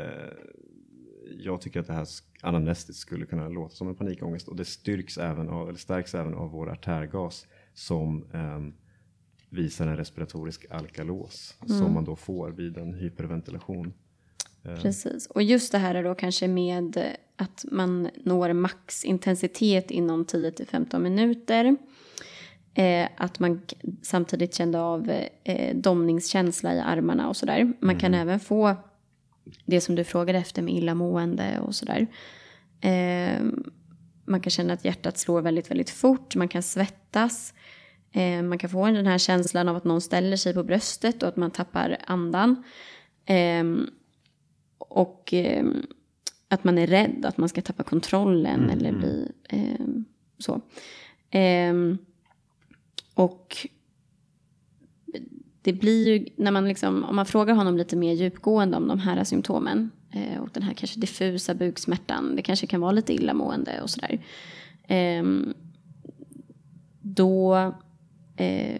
jag 1.37 1.61
tycker 1.61 1.79
att 1.79 1.87
det 1.87 1.93
här 1.93 2.07
anamnestiskt 2.41 3.01
skulle 3.01 3.25
kunna 3.25 3.49
låta 3.49 3.75
som 3.75 3.87
en 3.87 3.95
panikångest 3.95 4.47
och 4.47 4.55
det 4.55 4.65
styrks 4.65 5.17
även 5.17 5.49
av, 5.49 5.69
eller 5.69 5.79
stärks 5.79 6.15
även 6.15 6.33
av 6.33 6.51
vår 6.51 6.69
artärgas 6.69 7.47
som 7.73 8.25
um, 8.33 8.73
visar 9.49 9.87
en 9.87 9.97
respiratorisk 9.97 10.65
alkalos 10.69 11.57
mm. 11.61 11.79
som 11.79 11.93
man 11.93 12.05
då 12.05 12.15
får 12.15 12.51
vid 12.51 12.77
en 12.77 12.93
hyperventilation. 12.93 13.93
Precis, 14.63 15.27
och 15.27 15.43
just 15.43 15.71
det 15.71 15.77
här 15.77 15.95
är 15.95 16.03
då 16.03 16.15
kanske 16.15 16.47
med 16.47 17.15
att 17.35 17.65
man 17.71 18.09
når 18.23 18.53
maxintensitet 18.53 19.91
inom 19.91 20.25
10 20.25 20.51
15 20.67 21.03
minuter. 21.03 21.77
Eh, 22.73 23.07
att 23.17 23.39
man 23.39 23.61
samtidigt 24.01 24.55
kände 24.55 24.79
av 24.79 25.11
eh, 25.43 25.75
domningskänsla 25.75 26.75
i 26.75 26.79
armarna 26.79 27.29
och 27.29 27.37
sådär. 27.37 27.63
Man 27.63 27.89
mm. 27.89 27.99
kan 27.99 28.13
även 28.13 28.39
få 28.39 28.75
det 29.65 29.81
som 29.81 29.95
du 29.95 30.03
frågade 30.03 30.39
efter 30.39 30.61
med 30.61 30.73
illamående 30.73 31.59
och 31.59 31.75
sådär. 31.75 32.07
Eh, 32.81 33.41
man 34.25 34.41
kan 34.41 34.51
känna 34.51 34.73
att 34.73 34.85
hjärtat 34.85 35.17
slår 35.17 35.41
väldigt, 35.41 35.71
väldigt 35.71 35.89
fort. 35.89 36.35
Man 36.35 36.47
kan 36.47 36.63
svettas. 36.63 37.53
Eh, 38.11 38.41
man 38.41 38.57
kan 38.57 38.69
få 38.69 38.85
den 38.85 39.07
här 39.07 39.17
känslan 39.17 39.69
av 39.69 39.75
att 39.75 39.83
någon 39.83 40.01
ställer 40.01 40.37
sig 40.37 40.53
på 40.53 40.63
bröstet 40.63 41.23
och 41.23 41.29
att 41.29 41.37
man 41.37 41.51
tappar 41.51 41.97
andan. 42.07 42.63
Och 44.89 45.33
eh, 45.33 45.65
att 46.47 46.63
man 46.63 46.77
är 46.77 46.87
rädd 46.87 47.25
att 47.25 47.37
man 47.37 47.49
ska 47.49 47.61
tappa 47.61 47.83
kontrollen 47.83 48.59
mm, 48.63 48.69
eller 48.69 48.89
mm. 48.89 48.99
bli 49.01 49.31
eh, 49.49 49.85
så. 50.37 50.61
Eh, 51.37 51.73
och 53.13 53.67
det 55.61 55.73
blir 55.73 56.07
ju, 56.07 56.25
när 56.35 56.51
man 56.51 56.67
liksom, 56.67 57.03
om 57.03 57.15
man 57.15 57.25
frågar 57.25 57.55
honom 57.55 57.77
lite 57.77 57.95
mer 57.95 58.13
djupgående 58.13 58.77
om 58.77 58.87
de 58.87 58.99
här 58.99 59.23
symptomen 59.23 59.91
eh, 60.11 60.41
och 60.41 60.49
den 60.53 60.63
här 60.63 60.73
kanske 60.73 60.99
diffusa 60.99 61.53
buksmärtan, 61.53 62.35
det 62.35 62.41
kanske 62.41 62.67
kan 62.67 62.81
vara 62.81 62.91
lite 62.91 63.13
illamående 63.13 63.81
och 63.81 63.89
sådär. 63.89 64.19
Ehm, 64.87 65.53
då 67.01 67.55
eh, 68.37 68.79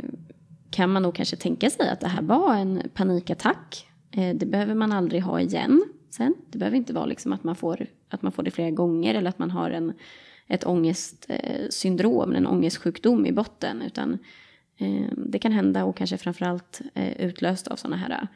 kan 0.71 0.89
man 0.89 1.03
nog 1.03 1.15
kanske 1.15 1.35
tänka 1.35 1.69
sig 1.69 1.89
att 1.89 1.99
det 1.99 2.07
här 2.07 2.21
var 2.21 2.55
en 2.55 2.81
panikattack. 2.93 3.87
Eh, 4.11 4.35
det 4.35 4.45
behöver 4.45 4.75
man 4.75 4.91
aldrig 4.91 5.23
ha 5.23 5.41
igen 5.41 5.83
sen. 6.13 6.35
Det 6.49 6.57
behöver 6.57 6.77
inte 6.77 6.93
vara 6.93 7.05
liksom 7.05 7.33
att, 7.33 7.43
man 7.43 7.55
får, 7.55 7.85
att 8.09 8.21
man 8.21 8.31
får 8.31 8.43
det 8.43 8.51
flera 8.51 8.71
gånger 8.71 9.15
eller 9.15 9.29
att 9.29 9.39
man 9.39 9.51
har 9.51 9.71
en, 9.71 9.93
ett 10.47 10.65
ångestsyndrom, 10.65 12.35
en 12.35 12.47
ångestsjukdom 12.47 13.25
i 13.25 13.31
botten. 13.31 13.81
Utan 13.81 14.17
eh, 14.77 15.05
det 15.17 15.39
kan 15.39 15.51
hända 15.51 15.85
och 15.85 15.97
kanske 15.97 16.17
framförallt 16.17 16.81
eh, 16.93 17.21
utlöst 17.21 17.67
av 17.67 17.75
sådana 17.75 17.97
här 17.97 18.27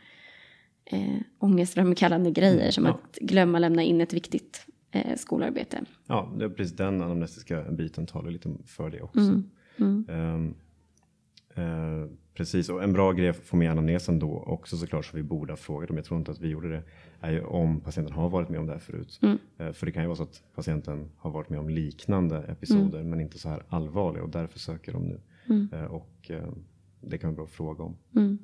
eh, 0.86 1.22
ångestframkallande 1.40 2.32
grejer 2.32 2.72
som 2.72 2.86
ja. 2.86 2.92
att 2.92 3.16
glömma 3.16 3.60
lämna 3.60 3.84
in 3.84 4.02
ett 4.02 4.14
viktigt 4.14 4.68
eh, 4.92 5.16
skolarbete. 5.16 5.86
Ja, 6.08 6.34
det 6.38 6.46
är 6.46 6.50
precis 6.50 6.76
den 6.76 7.02
anamnestiska 7.02 7.72
biten 7.72 8.06
talar 8.06 8.32
lite 8.32 8.56
för 8.66 8.90
det 8.90 9.02
också. 9.02 9.20
Mm, 9.20 9.50
mm. 9.78 10.06
Um, 10.10 10.56
uh, 11.58 12.10
Precis, 12.36 12.70
och 12.70 12.84
en 12.84 12.94
bra 12.94 13.12
grej 13.12 13.30
att 13.30 13.36
få 13.38 13.56
med 13.56 13.72
anamnesen 13.72 14.20
då 14.20 14.44
också 14.48 14.78
såklart 14.78 15.06
som 15.06 15.18
vi 15.18 15.24
borde 15.24 15.52
ha 15.52 15.58
frågat 15.58 15.90
om. 15.90 15.96
Jag 15.96 16.06
tror 16.06 16.20
inte 16.20 16.32
att 16.32 16.40
vi 16.40 16.48
gjorde 16.48 16.70
det. 16.70 16.84
Är 17.22 17.32
ju 17.32 17.44
om 17.44 17.82
patienten 17.82 18.14
har 18.14 18.30
varit 18.30 18.50
med 18.50 18.60
om 18.60 18.66
det 18.66 18.72
här 18.72 18.80
förut. 18.80 19.20
Mm. 19.22 19.38
Eh, 19.58 19.72
för 19.72 19.86
det 19.86 19.92
kan 19.92 20.04
ju 20.04 20.08
vara 20.08 20.18
så 20.18 20.24
att 20.24 20.44
patienten 20.56 21.12
har 21.18 21.32
varit 21.32 21.50
med 21.50 21.60
om 21.60 21.70
liknande 21.70 22.38
episoder 22.38 23.00
mm. 23.00 23.10
men 23.10 23.22
inte 23.22 23.40
så 23.40 23.50
här 23.50 23.64
allvarliga 23.70 24.24
och 24.24 24.30
därför 24.30 24.60
söker 24.60 24.92
de 24.92 25.04
nu. 25.04 25.20
Mm. 25.50 25.70
Eh, 25.74 25.86
och 25.86 26.32
eh, 26.32 26.50
det 27.02 27.18
kan 27.18 27.30
vara 27.30 27.36
bra 27.36 27.46
att 27.46 27.52
fråga 27.52 27.84
om. 27.84 27.98
Mm. 28.16 28.40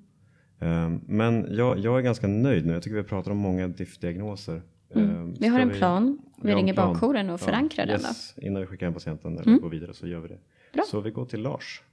Men 1.07 1.47
jag, 1.55 1.79
jag 1.79 1.97
är 1.97 2.01
ganska 2.01 2.27
nöjd 2.27 2.65
nu. 2.65 2.73
Jag 2.73 2.83
tycker 2.83 2.95
vi 2.95 3.03
pratar 3.03 3.31
om 3.31 3.37
många 3.37 3.67
diff-diagnoser. 3.67 4.61
Mm. 4.95 5.33
Vi 5.39 5.47
har 5.47 5.59
en 5.59 5.69
plan. 5.69 6.21
Vi, 6.41 6.47
vi 6.47 6.55
ringer 6.55 6.73
bakjouren 6.73 7.29
och 7.29 7.39
förankrar 7.39 7.85
ja, 7.85 7.91
den 7.91 8.01
yes. 8.01 8.33
Innan 8.37 8.61
vi 8.61 8.67
skickar 8.67 8.85
hem 8.85 8.93
patienten 8.93 9.33
eller 9.33 9.47
mm. 9.47 9.61
går 9.61 9.69
vidare 9.69 9.93
så 9.93 10.07
gör 10.07 10.19
vi 10.19 10.27
det. 10.27 10.39
Bra. 10.73 10.83
Så 10.87 11.01
vi 11.01 11.11
går 11.11 11.25
till 11.25 11.41
Lars. 11.41 11.83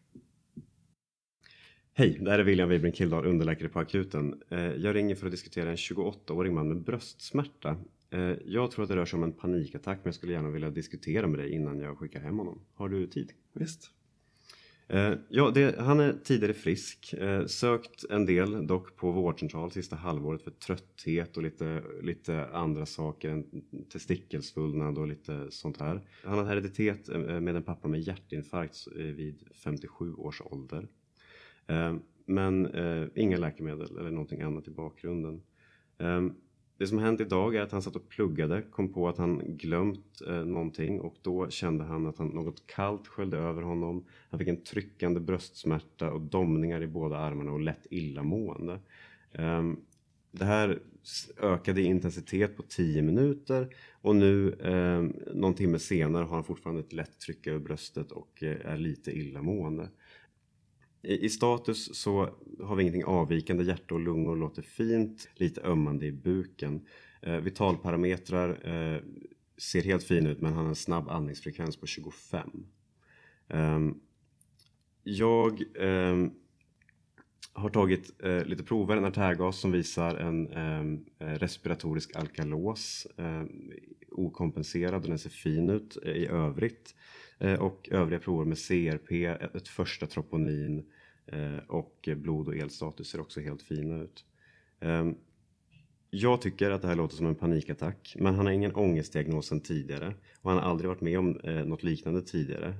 Hej, 1.99 2.19
det 2.21 2.31
här 2.31 2.39
är 2.39 2.45
William 2.45 2.69
Wibring 2.69 2.93
Kildahl, 2.93 3.27
underläkare 3.27 3.69
på 3.69 3.79
akuten. 3.79 4.43
Eh, 4.51 4.61
jag 4.61 4.95
ringer 4.95 5.15
för 5.15 5.27
att 5.27 5.33
diskutera 5.33 5.71
en 5.71 5.77
28-årig 5.77 6.53
man 6.53 6.69
med 6.69 6.83
bröstsmärta. 6.83 7.77
Eh, 8.11 8.33
jag 8.45 8.71
tror 8.71 8.83
att 8.83 8.89
det 8.89 8.97
rör 8.97 9.05
sig 9.05 9.17
om 9.17 9.23
en 9.23 9.33
panikattack 9.33 9.97
men 9.97 10.05
jag 10.05 10.15
skulle 10.15 10.33
gärna 10.33 10.51
vilja 10.51 10.71
diskutera 10.71 11.27
med 11.27 11.41
dig 11.41 11.51
innan 11.53 11.79
jag 11.79 11.99
skickar 11.99 12.21
hem 12.21 12.39
honom. 12.39 12.61
Har 12.75 12.89
du 12.89 13.07
tid? 13.07 13.33
Visst. 13.53 13.91
Eh, 14.89 15.13
ja, 15.29 15.51
det, 15.55 15.79
han 15.79 16.01
är 16.01 16.17
tidigare 16.25 16.55
frisk. 16.55 17.15
Sökt 17.47 18.05
en 18.11 18.27
del 18.27 18.67
dock 18.67 18.97
på 18.97 19.11
vårdcentral 19.11 19.71
sista 19.71 19.97
halvåret 19.97 20.43
för 20.43 20.51
trötthet 20.51 21.37
och 21.37 21.43
lite, 21.43 21.83
lite 22.03 22.47
andra 22.47 22.87
saker. 22.87 23.45
Testikelsvullnad 23.93 24.99
och 24.99 25.09
lite 25.09 25.47
sånt 25.51 25.81
här. 25.81 26.01
Han 26.25 26.39
har 26.39 26.45
hereditet 26.45 27.09
med 27.43 27.57
en 27.57 27.63
pappa 27.63 27.89
med 27.89 28.01
hjärtinfarkt 28.01 28.89
vid 28.95 29.43
57 29.53 30.15
års 30.15 30.41
ålder. 30.45 30.89
Eh, 31.69 31.95
men 32.27 32.67
eh, 32.67 33.09
inga 33.15 33.37
läkemedel 33.37 33.99
eller 33.99 34.11
någonting 34.11 34.43
annat 34.43 34.69
i 34.69 34.71
bakgrunden. 34.71 35.43
Eh, 35.99 36.23
det 36.79 36.87
som 36.87 36.99
hänt 36.99 37.21
idag 37.21 37.57
är 37.57 37.61
att 37.61 37.73
han 37.73 37.83
satt 37.83 37.97
och 37.97 38.09
pluggade, 38.09 38.63
kom 38.63 38.93
på 38.93 39.09
att 39.09 39.19
han 39.19 39.57
glömt 39.57 40.23
eh, 40.27 40.45
någonting 40.45 41.01
och 41.01 41.15
då 41.23 41.51
kände 41.51 41.85
han 41.85 42.07
att 42.07 42.19
han, 42.19 42.29
något 42.29 42.67
kallt 42.67 43.07
sköljde 43.07 43.37
över 43.39 43.63
honom. 43.63 44.05
Han 44.31 44.39
fick 44.39 44.49
en 44.49 44.65
tryckande 44.65 45.21
bröstsmärta 45.21 46.13
och 46.13 46.21
domningar 46.21 46.83
i 46.83 46.87
båda 46.87 47.17
armarna 47.17 47.53
och 47.53 47.61
lätt 47.61 47.87
illamående. 47.91 48.81
Eh, 49.33 49.63
det 50.31 50.45
här 50.45 50.79
ökade 51.43 51.81
i 51.81 51.85
intensitet 51.85 52.57
på 52.57 52.63
10 52.63 53.03
minuter 53.03 53.75
och 54.01 54.17
nu 54.17 54.53
eh, 54.53 55.33
någon 55.35 55.55
timme 55.55 55.79
senare 55.79 56.25
har 56.25 56.35
han 56.35 56.45
fortfarande 56.45 56.81
ett 56.81 56.93
lätt 56.93 57.19
tryck 57.19 57.47
över 57.47 57.59
bröstet 57.59 58.13
och 58.13 58.43
eh, 58.43 58.73
är 58.73 58.77
lite 58.77 59.11
illamående. 59.19 59.89
I, 61.03 61.29
status 61.29 61.95
så 61.97 62.31
har 62.63 62.77
vi 62.77 62.83
ingenting 62.83 63.05
avvikande, 63.05 63.65
hjärta 63.65 63.95
och 63.95 64.01
lungor 64.01 64.37
låter 64.37 64.63
fint, 64.63 65.29
lite 65.35 65.63
ömmande 65.63 66.07
i 66.07 66.13
buken. 66.13 66.87
Eh, 67.23 67.37
vitalparametrar 67.37 68.49
eh, 68.69 69.01
ser 69.59 69.83
helt 69.83 70.05
fin 70.05 70.27
ut 70.27 70.41
men 70.41 70.53
han 70.53 70.63
har 70.63 70.69
en 70.69 70.75
snabb 70.75 71.09
andningsfrekvens 71.09 71.77
på 71.77 71.87
25. 71.87 72.51
Eh, 73.49 73.81
jag 75.03 75.63
ehm, 75.81 76.31
har 77.53 77.71
tagit 77.71 78.23
eh, 78.23 78.45
lite 78.45 78.63
prover, 78.63 78.97
en 78.97 79.05
artärgas 79.05 79.61
som 79.61 79.73
visar 79.73 80.17
en 80.17 80.53
ehm, 80.53 81.05
eh, 81.19 81.27
respiratorisk 81.27 82.17
alkalos, 82.17 83.07
eh, 83.17 83.43
okompenserad 84.11 85.03
och 85.03 85.09
den 85.09 85.19
ser 85.19 85.31
fin 85.31 85.71
ut 85.71 85.99
eh, 86.05 86.13
i 86.13 86.27
övrigt. 86.27 86.95
Eh, 87.39 87.61
och 87.61 87.89
övriga 87.93 88.21
prover 88.21 88.45
med 88.45 88.59
CRP, 88.59 89.25
ett 89.57 89.69
första 89.69 90.07
troponin 90.07 90.85
eh, 91.27 91.59
och 91.69 92.09
blod 92.17 92.49
och 92.49 92.57
elstatus 92.57 93.09
ser 93.09 93.21
också 93.21 93.41
helt 93.41 93.63
fina 93.63 94.03
ut. 94.03 94.25
Ehm, 94.81 95.15
jag 96.11 96.41
tycker 96.41 96.71
att 96.71 96.83
det 96.83 96.89
här 96.89 96.95
låter 96.95 97.17
som 97.17 97.27
en 97.27 97.35
panikattack, 97.35 98.17
men 98.19 98.35
han 98.35 98.47
har 98.47 98.53
ingen 98.53 98.75
ångestdiagnos 98.75 99.47
sedan 99.47 99.61
tidigare 99.61 100.15
och 100.41 100.51
han 100.51 100.63
har 100.63 100.71
aldrig 100.71 100.89
varit 100.89 101.01
med 101.01 101.19
om 101.19 101.41
eh, 101.41 101.65
något 101.65 101.83
liknande 101.83 102.23
tidigare. 102.23 102.75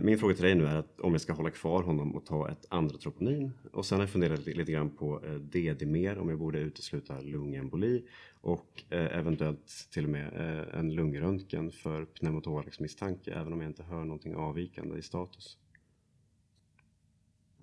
Min 0.00 0.18
fråga 0.18 0.34
till 0.34 0.44
dig 0.44 0.54
nu 0.54 0.66
är 0.66 0.76
att 0.76 1.00
om 1.00 1.12
jag 1.12 1.20
ska 1.20 1.32
hålla 1.32 1.50
kvar 1.50 1.82
honom 1.82 2.16
och 2.16 2.26
ta 2.26 2.48
ett 2.48 2.66
andra 2.68 2.98
troponin 2.98 3.52
och 3.72 3.86
sen 3.86 3.98
har 3.98 4.02
jag 4.02 4.10
funderat 4.10 4.46
lite 4.46 4.72
grann 4.72 4.90
på 4.90 5.20
DD-mer 5.40 6.18
om 6.18 6.28
jag 6.28 6.38
borde 6.38 6.58
utesluta 6.58 7.20
lungemboli 7.20 8.04
och 8.40 8.84
eh, 8.90 9.18
eventuellt 9.18 9.88
till 9.90 10.04
och 10.04 10.10
med 10.10 10.26
eh, 10.26 10.78
en 10.78 10.94
lungröntgen 10.94 11.70
för 11.70 12.04
pneumotoraxmisstanke 12.04 13.32
även 13.32 13.52
om 13.52 13.60
jag 13.60 13.70
inte 13.70 13.82
hör 13.82 14.04
någonting 14.04 14.34
avvikande 14.34 14.98
i 14.98 15.02
status. 15.02 15.58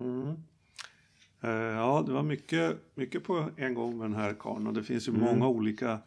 Mm. 0.00 0.34
Eh, 1.40 1.50
ja, 1.50 2.04
det 2.06 2.12
var 2.12 2.22
mycket, 2.22 2.76
mycket 2.94 3.24
på 3.24 3.50
en 3.56 3.74
gång 3.74 3.98
med 3.98 4.10
den 4.10 4.20
här 4.20 4.34
karln 4.34 4.66
och 4.66 4.74
det 4.74 4.82
finns 4.82 5.08
ju 5.08 5.12
mm. 5.12 5.24
många 5.24 5.48
olika 5.48 5.98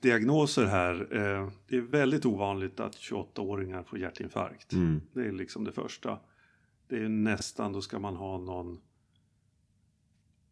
diagnoser 0.00 0.66
här. 0.66 1.16
Eh, 1.16 1.50
det 1.66 1.76
är 1.76 1.80
väldigt 1.80 2.26
ovanligt 2.26 2.80
att 2.80 2.96
28-åringar 2.96 3.82
får 3.82 3.98
hjärtinfarkt. 3.98 4.72
Mm. 4.72 5.00
Det 5.12 5.26
är 5.26 5.32
liksom 5.32 5.64
det 5.64 5.72
första. 5.72 6.18
Det 6.88 6.96
är 6.96 7.08
nästan, 7.08 7.72
då 7.72 7.80
ska 7.80 7.98
man 7.98 8.16
ha 8.16 8.38
någon 8.38 8.80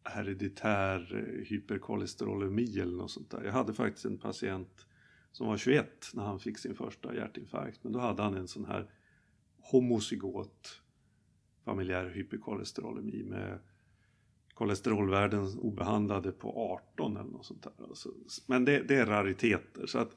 hereditär 0.04 1.14
eh, 1.14 1.46
hyperkolesterolemi 1.46 2.80
eller 2.80 2.96
något 2.96 3.10
sånt 3.10 3.30
där. 3.30 3.44
Jag 3.44 3.52
hade 3.52 3.74
faktiskt 3.74 4.04
en 4.04 4.18
patient 4.18 4.86
som 5.32 5.46
var 5.46 5.56
21 5.56 6.10
när 6.14 6.24
han 6.24 6.40
fick 6.40 6.58
sin 6.58 6.74
första 6.74 7.14
hjärtinfarkt. 7.14 7.84
Men 7.84 7.92
då 7.92 7.98
hade 7.98 8.22
han 8.22 8.34
en 8.34 8.48
sån 8.48 8.64
här 8.64 8.90
homozygot 9.60 10.82
familjär 11.64 12.08
hyperkolesterolemi 12.08 13.22
med 13.24 13.58
kolesterolvärden 14.58 15.58
obehandlade 15.58 16.32
på 16.32 16.78
18 16.94 17.16
eller 17.16 17.30
något 17.30 17.46
sånt 17.46 17.62
där. 17.62 17.72
Alltså, 17.88 18.08
men 18.46 18.64
det, 18.64 18.82
det, 18.88 18.96
är 18.96 19.06
rariteter 19.06 19.86
så 19.86 19.98
att 19.98 20.10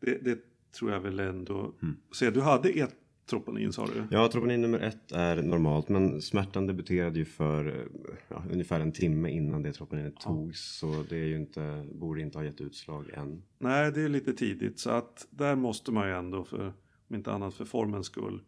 det, 0.00 0.24
det 0.24 0.38
tror 0.78 0.92
jag 0.92 1.00
väl 1.00 1.20
ändå. 1.20 1.74
Mm. 1.82 1.96
Så 2.10 2.30
du 2.30 2.40
hade 2.40 2.68
ett 2.68 2.96
troponin 3.26 3.72
sa 3.72 3.86
du? 3.86 4.04
Ja, 4.10 4.28
troponin 4.28 4.60
nummer 4.60 4.80
ett 4.80 5.12
är 5.12 5.42
normalt 5.42 5.88
men 5.88 6.22
smärtan 6.22 6.66
debuterade 6.66 7.18
ju 7.18 7.24
för 7.24 7.88
ja, 8.28 8.44
ungefär 8.52 8.80
en 8.80 8.92
timme 8.92 9.30
innan 9.30 9.62
det 9.62 9.72
troponinet 9.72 10.14
ja. 10.16 10.22
togs 10.22 10.78
så 10.78 11.04
det 11.08 11.16
är 11.16 11.26
ju 11.26 11.36
inte, 11.36 11.86
borde 11.92 12.20
inte 12.20 12.38
ha 12.38 12.44
gett 12.44 12.60
utslag 12.60 13.10
än. 13.10 13.42
Nej, 13.58 13.92
det 13.92 14.02
är 14.02 14.08
lite 14.08 14.32
tidigt 14.32 14.78
så 14.78 14.90
att 14.90 15.26
där 15.30 15.56
måste 15.56 15.92
man 15.92 16.08
ju 16.08 16.14
ändå 16.14 16.44
för, 16.44 16.72
om 17.08 17.16
inte 17.16 17.32
annat 17.32 17.54
för 17.54 17.64
formens 17.64 18.06
skull, 18.06 18.42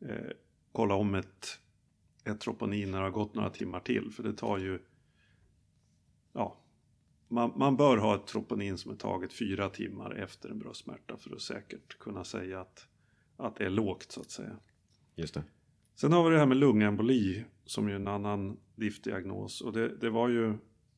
eh, 0.00 0.30
kolla 0.72 0.94
om 0.94 1.14
ett, 1.14 1.46
ett 2.30 2.40
troponin 2.40 2.90
när 2.90 2.98
det 2.98 3.04
har 3.04 3.10
gått 3.10 3.34
några 3.34 3.50
timmar 3.50 3.80
till 3.80 4.10
för 4.10 4.22
det 4.22 4.32
tar 4.32 4.58
ju 4.58 4.78
ja, 6.32 6.60
man, 7.28 7.52
man, 7.56 7.76
bör 7.76 7.96
ha 7.96 8.14
ett 8.14 8.26
troponin 8.26 8.78
som 8.78 8.90
är 8.90 8.96
taget 8.96 9.32
fyra 9.32 9.68
timmar 9.68 10.14
efter 10.14 10.48
en 10.48 10.58
bröstsmärta 10.58 11.16
för 11.16 11.34
att 11.34 11.40
säkert 11.40 11.98
kunna 11.98 12.24
säga 12.24 12.60
att 12.60 12.86
att 13.36 13.56
det 13.56 13.64
är 13.64 13.70
lågt 13.70 14.12
så 14.12 14.20
att 14.20 14.30
säga. 14.30 14.56
Just 15.14 15.34
det. 15.34 15.44
Sen 15.94 16.12
har 16.12 16.24
vi 16.24 16.30
det 16.30 16.38
här 16.38 16.46
med 16.46 16.56
lungemboli 16.56 17.44
som 17.64 17.88
är 17.88 17.92
en 17.92 18.08
annan 18.08 18.56
diftdiagnos 18.74 19.60
och 19.60 19.72
det, 19.72 19.96
det 19.96 20.10
var 20.10 20.28
ju 20.28 20.54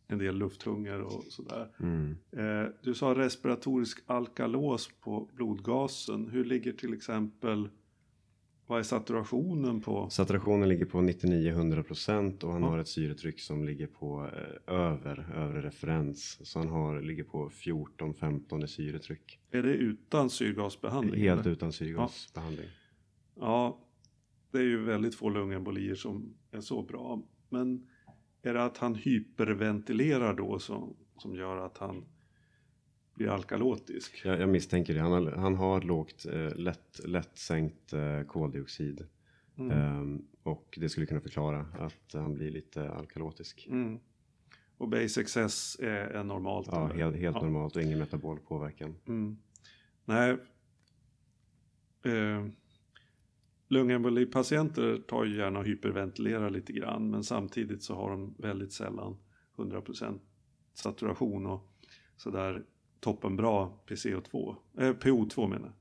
en 0.06 0.18
del 0.18 0.38
lufthunger 0.38 1.00
och 1.00 1.24
sådär. 1.28 1.68
Mm. 1.80 2.16
Eh, 2.32 2.72
du 2.82 2.94
sa 2.94 3.14
respiratorisk 3.14 3.98
alkalos 4.06 4.90
på 5.00 5.30
blodgasen. 5.32 6.28
Hur 6.28 6.44
ligger 6.44 6.72
till 6.72 6.94
exempel 6.94 7.68
vad 8.66 8.78
är 8.78 8.82
saturationen 8.82 9.80
på? 9.80 10.10
Saturationen 10.10 10.68
ligger 10.68 10.84
på 10.84 10.98
99-100% 10.98 12.44
och 12.44 12.52
han 12.52 12.62
ja. 12.62 12.68
har 12.68 12.78
ett 12.78 12.88
syretryck 12.88 13.40
som 13.40 13.64
ligger 13.64 13.86
på 13.86 14.30
eh, 14.36 14.74
över 14.74 15.32
övre 15.36 15.62
referens. 15.62 16.38
Så 16.42 16.58
han 16.58 16.68
har, 16.68 17.00
ligger 17.00 17.24
på 17.24 17.48
14-15 17.48 18.64
i 18.64 18.68
syretryck. 18.68 19.40
Är 19.50 19.62
det 19.62 19.74
utan 19.74 20.30
syrgasbehandling? 20.30 21.20
Helt 21.20 21.40
eller? 21.40 21.50
utan 21.50 21.72
syrgasbehandling. 21.72 22.68
Ja. 23.34 23.40
ja, 23.40 23.78
det 24.50 24.58
är 24.58 24.62
ju 24.62 24.84
väldigt 24.84 25.14
få 25.14 25.28
lungembolier 25.30 25.94
som 25.94 26.34
är 26.50 26.60
så 26.60 26.82
bra. 26.82 27.22
Men 27.48 27.88
är 28.42 28.54
det 28.54 28.64
att 28.64 28.78
han 28.78 28.94
hyperventilerar 28.94 30.34
då 30.34 30.58
som, 30.58 30.96
som 31.18 31.34
gör 31.34 31.56
att 31.56 31.78
han 31.78 32.04
blir 33.22 33.32
alkalotisk. 33.32 34.22
Jag, 34.24 34.40
jag 34.40 34.48
misstänker 34.48 34.94
det. 34.94 35.00
Han 35.00 35.12
har, 35.12 35.32
han 35.32 35.54
har 35.54 35.80
lågt, 35.80 36.26
eh, 36.26 36.56
lätt, 36.56 37.00
lätt 37.04 37.38
sänkt 37.38 37.92
eh, 37.92 38.22
koldioxid. 38.22 39.06
Mm. 39.58 40.00
Um, 40.00 40.26
och 40.42 40.78
det 40.80 40.88
skulle 40.88 41.06
kunna 41.06 41.20
förklara 41.20 41.60
att 41.60 42.12
han 42.12 42.34
blir 42.34 42.50
lite 42.50 42.90
alkalotisk. 42.90 43.66
Mm. 43.70 44.00
Och 44.76 44.88
base 44.88 45.20
excess 45.20 45.76
är, 45.80 45.86
är 45.86 46.24
normalt? 46.24 46.68
Ja, 46.70 46.86
helt, 46.86 47.16
helt 47.16 47.36
ja. 47.36 47.42
normalt 47.42 47.76
och 47.76 47.82
ingen 47.82 47.98
metabol 47.98 48.38
påverkan. 48.38 48.94
Mm. 49.08 49.36
Nej. 50.04 50.36
Eh, 52.04 52.46
Lungembolipatienter 53.68 55.02
tar 55.08 55.24
ju 55.24 55.36
gärna 55.36 55.58
och 55.58 55.64
hyperventilerar 55.64 56.50
lite 56.50 56.72
grann 56.72 57.10
men 57.10 57.24
samtidigt 57.24 57.82
så 57.82 57.94
har 57.94 58.10
de 58.10 58.34
väldigt 58.38 58.72
sällan 58.72 59.16
100% 59.56 60.18
saturation 60.74 61.46
och 61.46 61.68
sådär 62.16 62.64
toppenbra 63.02 63.70
PCO2, 63.86 64.56
eh, 64.78 64.94
PO2 64.94 65.48
menar. 65.48 65.72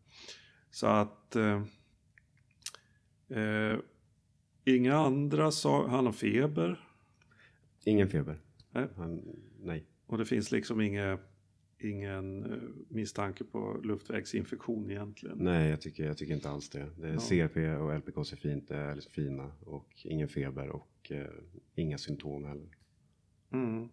Så 0.72 0.88
att 0.88 1.36
eh, 1.36 1.64
eh, 3.30 3.78
inga 4.66 4.96
andra 4.96 5.52
sa, 5.52 5.88
han 5.88 6.06
har 6.06 6.14
feber. 6.14 6.88
Ingen 7.86 8.10
feber. 8.10 8.42
Nej. 8.72 8.88
Han, 8.96 9.22
nej. 9.60 9.86
Och 10.06 10.18
det 10.18 10.26
finns 10.26 10.52
liksom 10.52 10.82
inga, 10.82 11.20
ingen 11.80 12.52
eh, 12.52 12.70
misstanke 12.88 13.44
på 13.44 13.82
luftvägsinfektion 13.84 14.92
egentligen. 14.92 15.38
Nej, 15.38 15.70
jag 15.70 15.82
tycker, 15.82 16.06
jag 16.06 16.18
tycker 16.18 16.34
inte 16.34 16.50
alls 16.50 16.70
det. 16.70 16.90
det 16.98 17.08
är 17.08 17.14
ja. 17.14 17.20
CRP 17.20 17.82
och 17.82 17.96
LPKs 17.96 18.34
är 18.34 18.38
fint, 18.38 18.72
är 18.72 18.96
liksom 18.96 19.12
fina 19.12 19.52
och 19.60 19.90
ingen 20.04 20.28
feber 20.28 20.70
och 20.70 21.12
eh, 21.12 21.28
inga 21.76 21.98
symptom 21.98 22.46
heller. 22.46 22.70
Mm. 23.54 23.90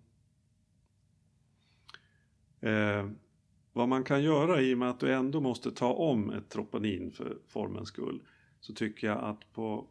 Eh, 2.60 3.10
vad 3.72 3.88
man 3.88 4.04
kan 4.04 4.22
göra 4.22 4.60
i 4.60 4.74
och 4.74 4.78
med 4.78 4.90
att 4.90 5.00
du 5.00 5.14
ändå 5.14 5.40
måste 5.40 5.70
ta 5.70 5.92
om 5.92 6.30
ett 6.30 6.48
troponin 6.48 7.12
för 7.12 7.38
formens 7.48 7.88
skull 7.88 8.20
så 8.60 8.74
tycker 8.74 9.06
jag 9.06 9.18
att 9.18 9.52
på 9.52 9.86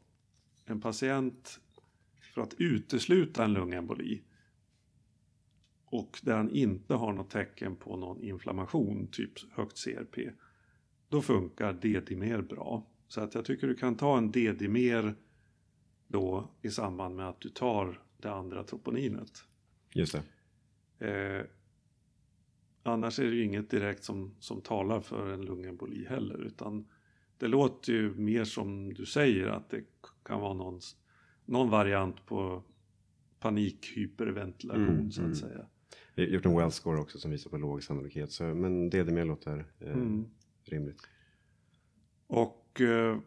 en 0.66 0.82
patient 0.82 1.60
för 2.34 2.42
att 2.42 2.54
utesluta 2.58 3.44
en 3.44 3.54
lungemboli 3.54 4.22
och 5.86 6.20
där 6.24 6.38
han 6.38 6.50
inte 6.50 6.94
har 6.94 7.14
något 7.14 7.30
tecken 7.30 7.76
på 7.76 7.98
någon 7.98 8.24
inflammation, 8.24 9.08
typ 9.12 9.32
högt 9.52 9.84
CRP, 9.84 10.32
då 11.10 11.22
funkar 11.22 11.74
D-dimer 11.74 12.42
bra. 12.42 12.88
Så 13.08 13.22
att 13.22 13.36
jag 13.36 13.46
tycker 13.46 13.68
du 13.68 13.76
kan 13.76 13.96
ta 13.96 14.18
en 14.18 14.32
D-dimer 14.32 15.16
då 16.08 16.52
i 16.62 16.70
samband 16.70 17.16
med 17.16 17.30
att 17.30 17.42
du 17.42 17.50
tar 17.50 18.02
det 18.18 18.32
andra 18.32 18.64
troponinet. 18.64 19.44
Just 19.94 20.16
det. 20.98 21.08
Eh, 21.08 21.46
Annars 22.88 23.20
är 23.20 23.24
det 23.24 23.36
ju 23.36 23.44
inget 23.44 23.70
direkt 23.70 24.04
som, 24.04 24.36
som 24.40 24.62
talar 24.62 25.00
för 25.00 25.30
en 25.30 25.42
lungemboli 25.42 26.06
heller 26.06 26.46
utan 26.46 26.88
det 27.38 27.48
låter 27.48 27.94
ju 27.94 28.16
mer 28.16 28.44
som 28.44 28.94
du 28.94 29.06
säger 29.06 29.48
att 29.48 29.70
det 29.70 29.84
kan 30.24 30.42
vara 30.42 30.54
någon, 30.54 30.80
någon 31.46 31.70
variant 31.70 32.26
på 32.26 32.64
panikhyperventilation 33.40 34.88
mm, 34.88 35.12
så 35.12 35.22
att 35.22 35.26
mm. 35.26 35.36
säga. 35.36 35.66
Vi 36.16 36.24
har 36.24 36.30
gjort 36.30 36.46
en 36.46 36.58
well 36.58 36.72
score 36.72 37.00
också 37.00 37.20
som 37.20 37.32
visar 37.32 37.50
på 37.50 37.58
låg 37.58 37.84
sannolikhet 37.84 38.32
så, 38.32 38.44
men 38.44 38.90
DDM 38.90 39.28
låter 39.28 39.66
eh, 39.80 39.94
mm. 39.94 40.26
rimligt. 40.64 41.02
Och 42.28 42.82
eh, 42.82 43.20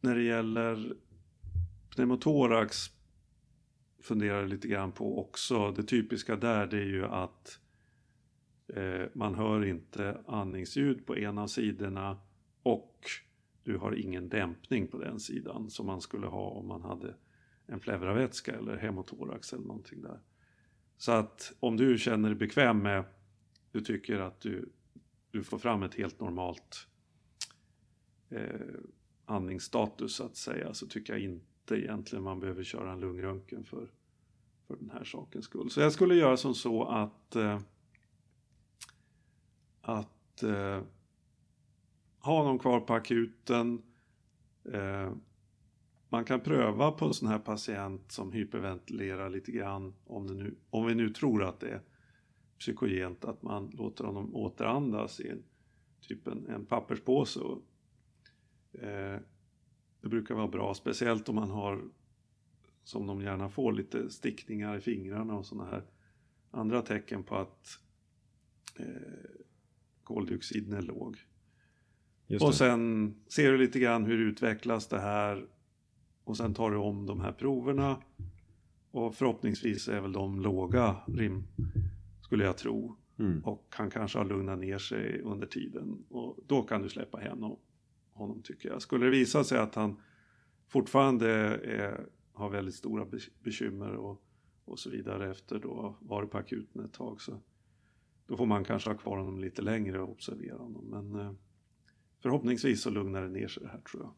när 0.00 0.14
det 0.14 0.22
gäller 0.22 0.96
pneumotorax 1.94 2.90
funderar 4.02 4.46
lite 4.46 4.68
grann 4.68 4.92
på 4.92 5.20
också. 5.20 5.72
Det 5.72 5.82
typiska 5.82 6.36
där 6.36 6.66
det 6.66 6.78
är 6.78 6.86
ju 6.86 7.04
att 7.04 7.60
Eh, 8.68 9.06
man 9.12 9.34
hör 9.34 9.64
inte 9.64 10.20
andningsljud 10.26 11.06
på 11.06 11.18
ena 11.18 11.48
sidorna 11.48 12.18
och 12.62 13.10
du 13.62 13.76
har 13.76 13.92
ingen 13.92 14.28
dämpning 14.28 14.86
på 14.86 14.98
den 14.98 15.20
sidan 15.20 15.70
som 15.70 15.86
man 15.86 16.00
skulle 16.00 16.26
ha 16.26 16.48
om 16.48 16.66
man 16.66 16.82
hade 16.82 17.14
en 17.66 17.80
pleuravätska 17.80 18.54
eller 18.56 18.76
hemotorax 18.76 19.52
eller 19.52 19.64
någonting 19.64 20.02
där. 20.02 20.20
Så 20.96 21.12
att 21.12 21.52
om 21.60 21.76
du 21.76 21.98
känner 21.98 22.28
dig 22.28 22.38
bekväm 22.38 22.78
med, 22.78 23.04
du 23.72 23.80
tycker 23.80 24.18
att 24.18 24.40
du, 24.40 24.68
du 25.30 25.44
får 25.44 25.58
fram 25.58 25.82
ett 25.82 25.94
helt 25.94 26.20
normalt 26.20 26.86
eh, 28.28 28.60
andningsstatus 29.24 30.14
så 30.14 30.24
att 30.24 30.36
säga, 30.36 30.74
så 30.74 30.86
tycker 30.86 31.12
jag 31.12 31.22
inte 31.22 31.74
egentligen 31.74 32.24
man 32.24 32.40
behöver 32.40 32.62
köra 32.62 32.92
en 32.92 33.00
lungröntgen 33.00 33.64
för, 33.64 33.90
för 34.66 34.76
den 34.76 34.90
här 34.90 35.04
sakens 35.04 35.44
skull. 35.44 35.70
Så 35.70 35.80
jag 35.80 35.92
skulle 35.92 36.14
göra 36.14 36.36
som 36.36 36.54
så 36.54 36.84
att 36.84 37.36
eh, 37.36 37.60
att 39.86 40.42
eh, 40.42 40.82
ha 42.18 42.44
någon 42.44 42.58
kvar 42.58 42.80
på 42.80 42.94
akuten. 42.94 43.82
Eh, 44.72 45.12
man 46.08 46.24
kan 46.24 46.40
pröva 46.40 46.92
på 46.92 47.04
en 47.04 47.14
sån 47.14 47.28
här 47.28 47.38
patient 47.38 48.12
som 48.12 48.32
hyperventilerar 48.32 49.30
lite 49.30 49.52
grann 49.52 49.94
om, 50.06 50.26
det 50.26 50.34
nu, 50.34 50.54
om 50.70 50.86
vi 50.86 50.94
nu 50.94 51.10
tror 51.10 51.44
att 51.44 51.60
det 51.60 51.68
är 51.68 51.80
psykogent 52.58 53.24
att 53.24 53.42
man 53.42 53.70
låter 53.70 54.04
honom 54.04 54.36
återandas 54.36 55.20
i 55.20 55.28
en, 55.28 55.42
typ 56.00 56.26
en, 56.26 56.46
en 56.46 56.66
papperspåse. 56.66 57.40
Och, 57.40 57.62
eh, 58.82 59.20
det 60.00 60.08
brukar 60.08 60.34
vara 60.34 60.48
bra, 60.48 60.74
speciellt 60.74 61.28
om 61.28 61.34
man 61.34 61.50
har 61.50 61.84
som 62.84 63.06
de 63.06 63.20
gärna 63.20 63.48
får 63.48 63.72
lite 63.72 64.10
stickningar 64.10 64.76
i 64.76 64.80
fingrarna 64.80 65.36
och 65.36 65.46
sådana 65.46 65.70
här 65.70 65.82
andra 66.50 66.82
tecken 66.82 67.22
på 67.22 67.36
att 67.36 67.78
eh, 68.78 69.45
koldioxiden 70.06 70.72
är 70.72 70.82
låg. 70.82 71.16
och 72.40 72.54
sen 72.54 73.14
ser 73.28 73.52
du 73.52 73.58
lite 73.58 73.78
grann 73.78 74.04
hur 74.04 74.18
utvecklas 74.18 74.86
det 74.88 75.00
här 75.00 75.46
och 76.24 76.36
sen 76.36 76.54
tar 76.54 76.70
du 76.70 76.76
om 76.76 77.06
de 77.06 77.20
här 77.20 77.32
proverna 77.32 78.02
och 78.90 79.14
förhoppningsvis 79.14 79.88
är 79.88 80.00
väl 80.00 80.12
de 80.12 80.40
låga 80.40 80.96
rim 81.06 81.44
skulle 82.20 82.44
jag 82.44 82.56
tro. 82.56 82.96
Mm. 83.18 83.44
Och 83.44 83.66
han 83.70 83.90
kanske 83.90 84.18
har 84.18 84.24
lugnat 84.24 84.58
ner 84.58 84.78
sig 84.78 85.20
under 85.20 85.46
tiden 85.46 86.04
och 86.08 86.38
då 86.46 86.62
kan 86.62 86.82
du 86.82 86.88
släppa 86.88 87.18
hem 87.18 87.44
honom 88.12 88.42
tycker 88.42 88.68
jag. 88.68 88.82
Skulle 88.82 89.04
det 89.04 89.10
visa 89.10 89.44
sig 89.44 89.58
att 89.58 89.74
han 89.74 90.00
fortfarande 90.68 91.30
är, 91.56 92.06
har 92.32 92.50
väldigt 92.50 92.74
stora 92.74 93.06
bekymmer 93.42 93.92
och, 93.92 94.22
och 94.64 94.78
så 94.78 94.90
vidare 94.90 95.30
efter 95.30 95.58
då 95.58 95.96
varit 96.00 96.30
på 96.30 96.38
akuten 96.38 96.84
ett 96.84 96.92
tag 96.92 97.20
så 97.20 97.40
då 98.26 98.36
får 98.36 98.46
man 98.46 98.64
kanske 98.64 98.90
ha 98.90 98.96
kvar 98.96 99.16
honom 99.16 99.40
lite 99.40 99.62
längre 99.62 100.00
och 100.00 100.10
observera 100.10 100.56
honom. 100.56 100.84
Men 100.84 101.20
eh, 101.20 101.32
förhoppningsvis 102.22 102.82
så 102.82 102.90
lugnar 102.90 103.22
det 103.22 103.28
ner 103.28 103.48
sig 103.48 103.62
det 103.62 103.68
här 103.68 103.80
tror 103.80 104.02
jag. 104.02 104.12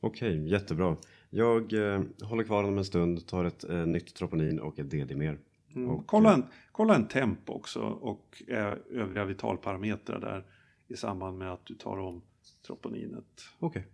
Okej, 0.00 0.48
jättebra. 0.48 0.96
Jag 1.30 1.72
eh, 1.72 2.02
håller 2.22 2.44
kvar 2.44 2.62
honom 2.62 2.78
en 2.78 2.84
stund, 2.84 3.26
tar 3.26 3.44
ett 3.44 3.64
eh, 3.64 3.86
nytt 3.86 4.14
troponin 4.14 4.60
och 4.60 4.78
ett 4.78 4.90
DD-mer. 4.90 5.38
Mm. 5.74 5.90
Och, 5.90 6.06
kolla, 6.06 6.34
en, 6.34 6.44
kolla 6.72 6.94
en 6.94 7.08
temp 7.08 7.50
också 7.50 7.80
och 7.80 8.42
eh, 8.48 8.74
övriga 8.90 9.24
vitalparametrar 9.24 10.20
där 10.20 10.44
i 10.88 10.96
samband 10.96 11.38
med 11.38 11.52
att 11.52 11.66
du 11.66 11.74
tar 11.74 11.98
om 11.98 12.22
troponinet. 12.66 13.42
Okej, 13.58 13.86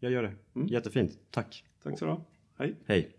jag 0.00 0.12
gör 0.12 0.22
det. 0.22 0.34
Mm. 0.54 0.68
Jättefint, 0.68 1.18
tack. 1.30 1.64
Tack 1.82 1.98
så 1.98 2.06
du. 2.06 2.16
Hej! 2.56 2.76
Hej. 2.86 3.14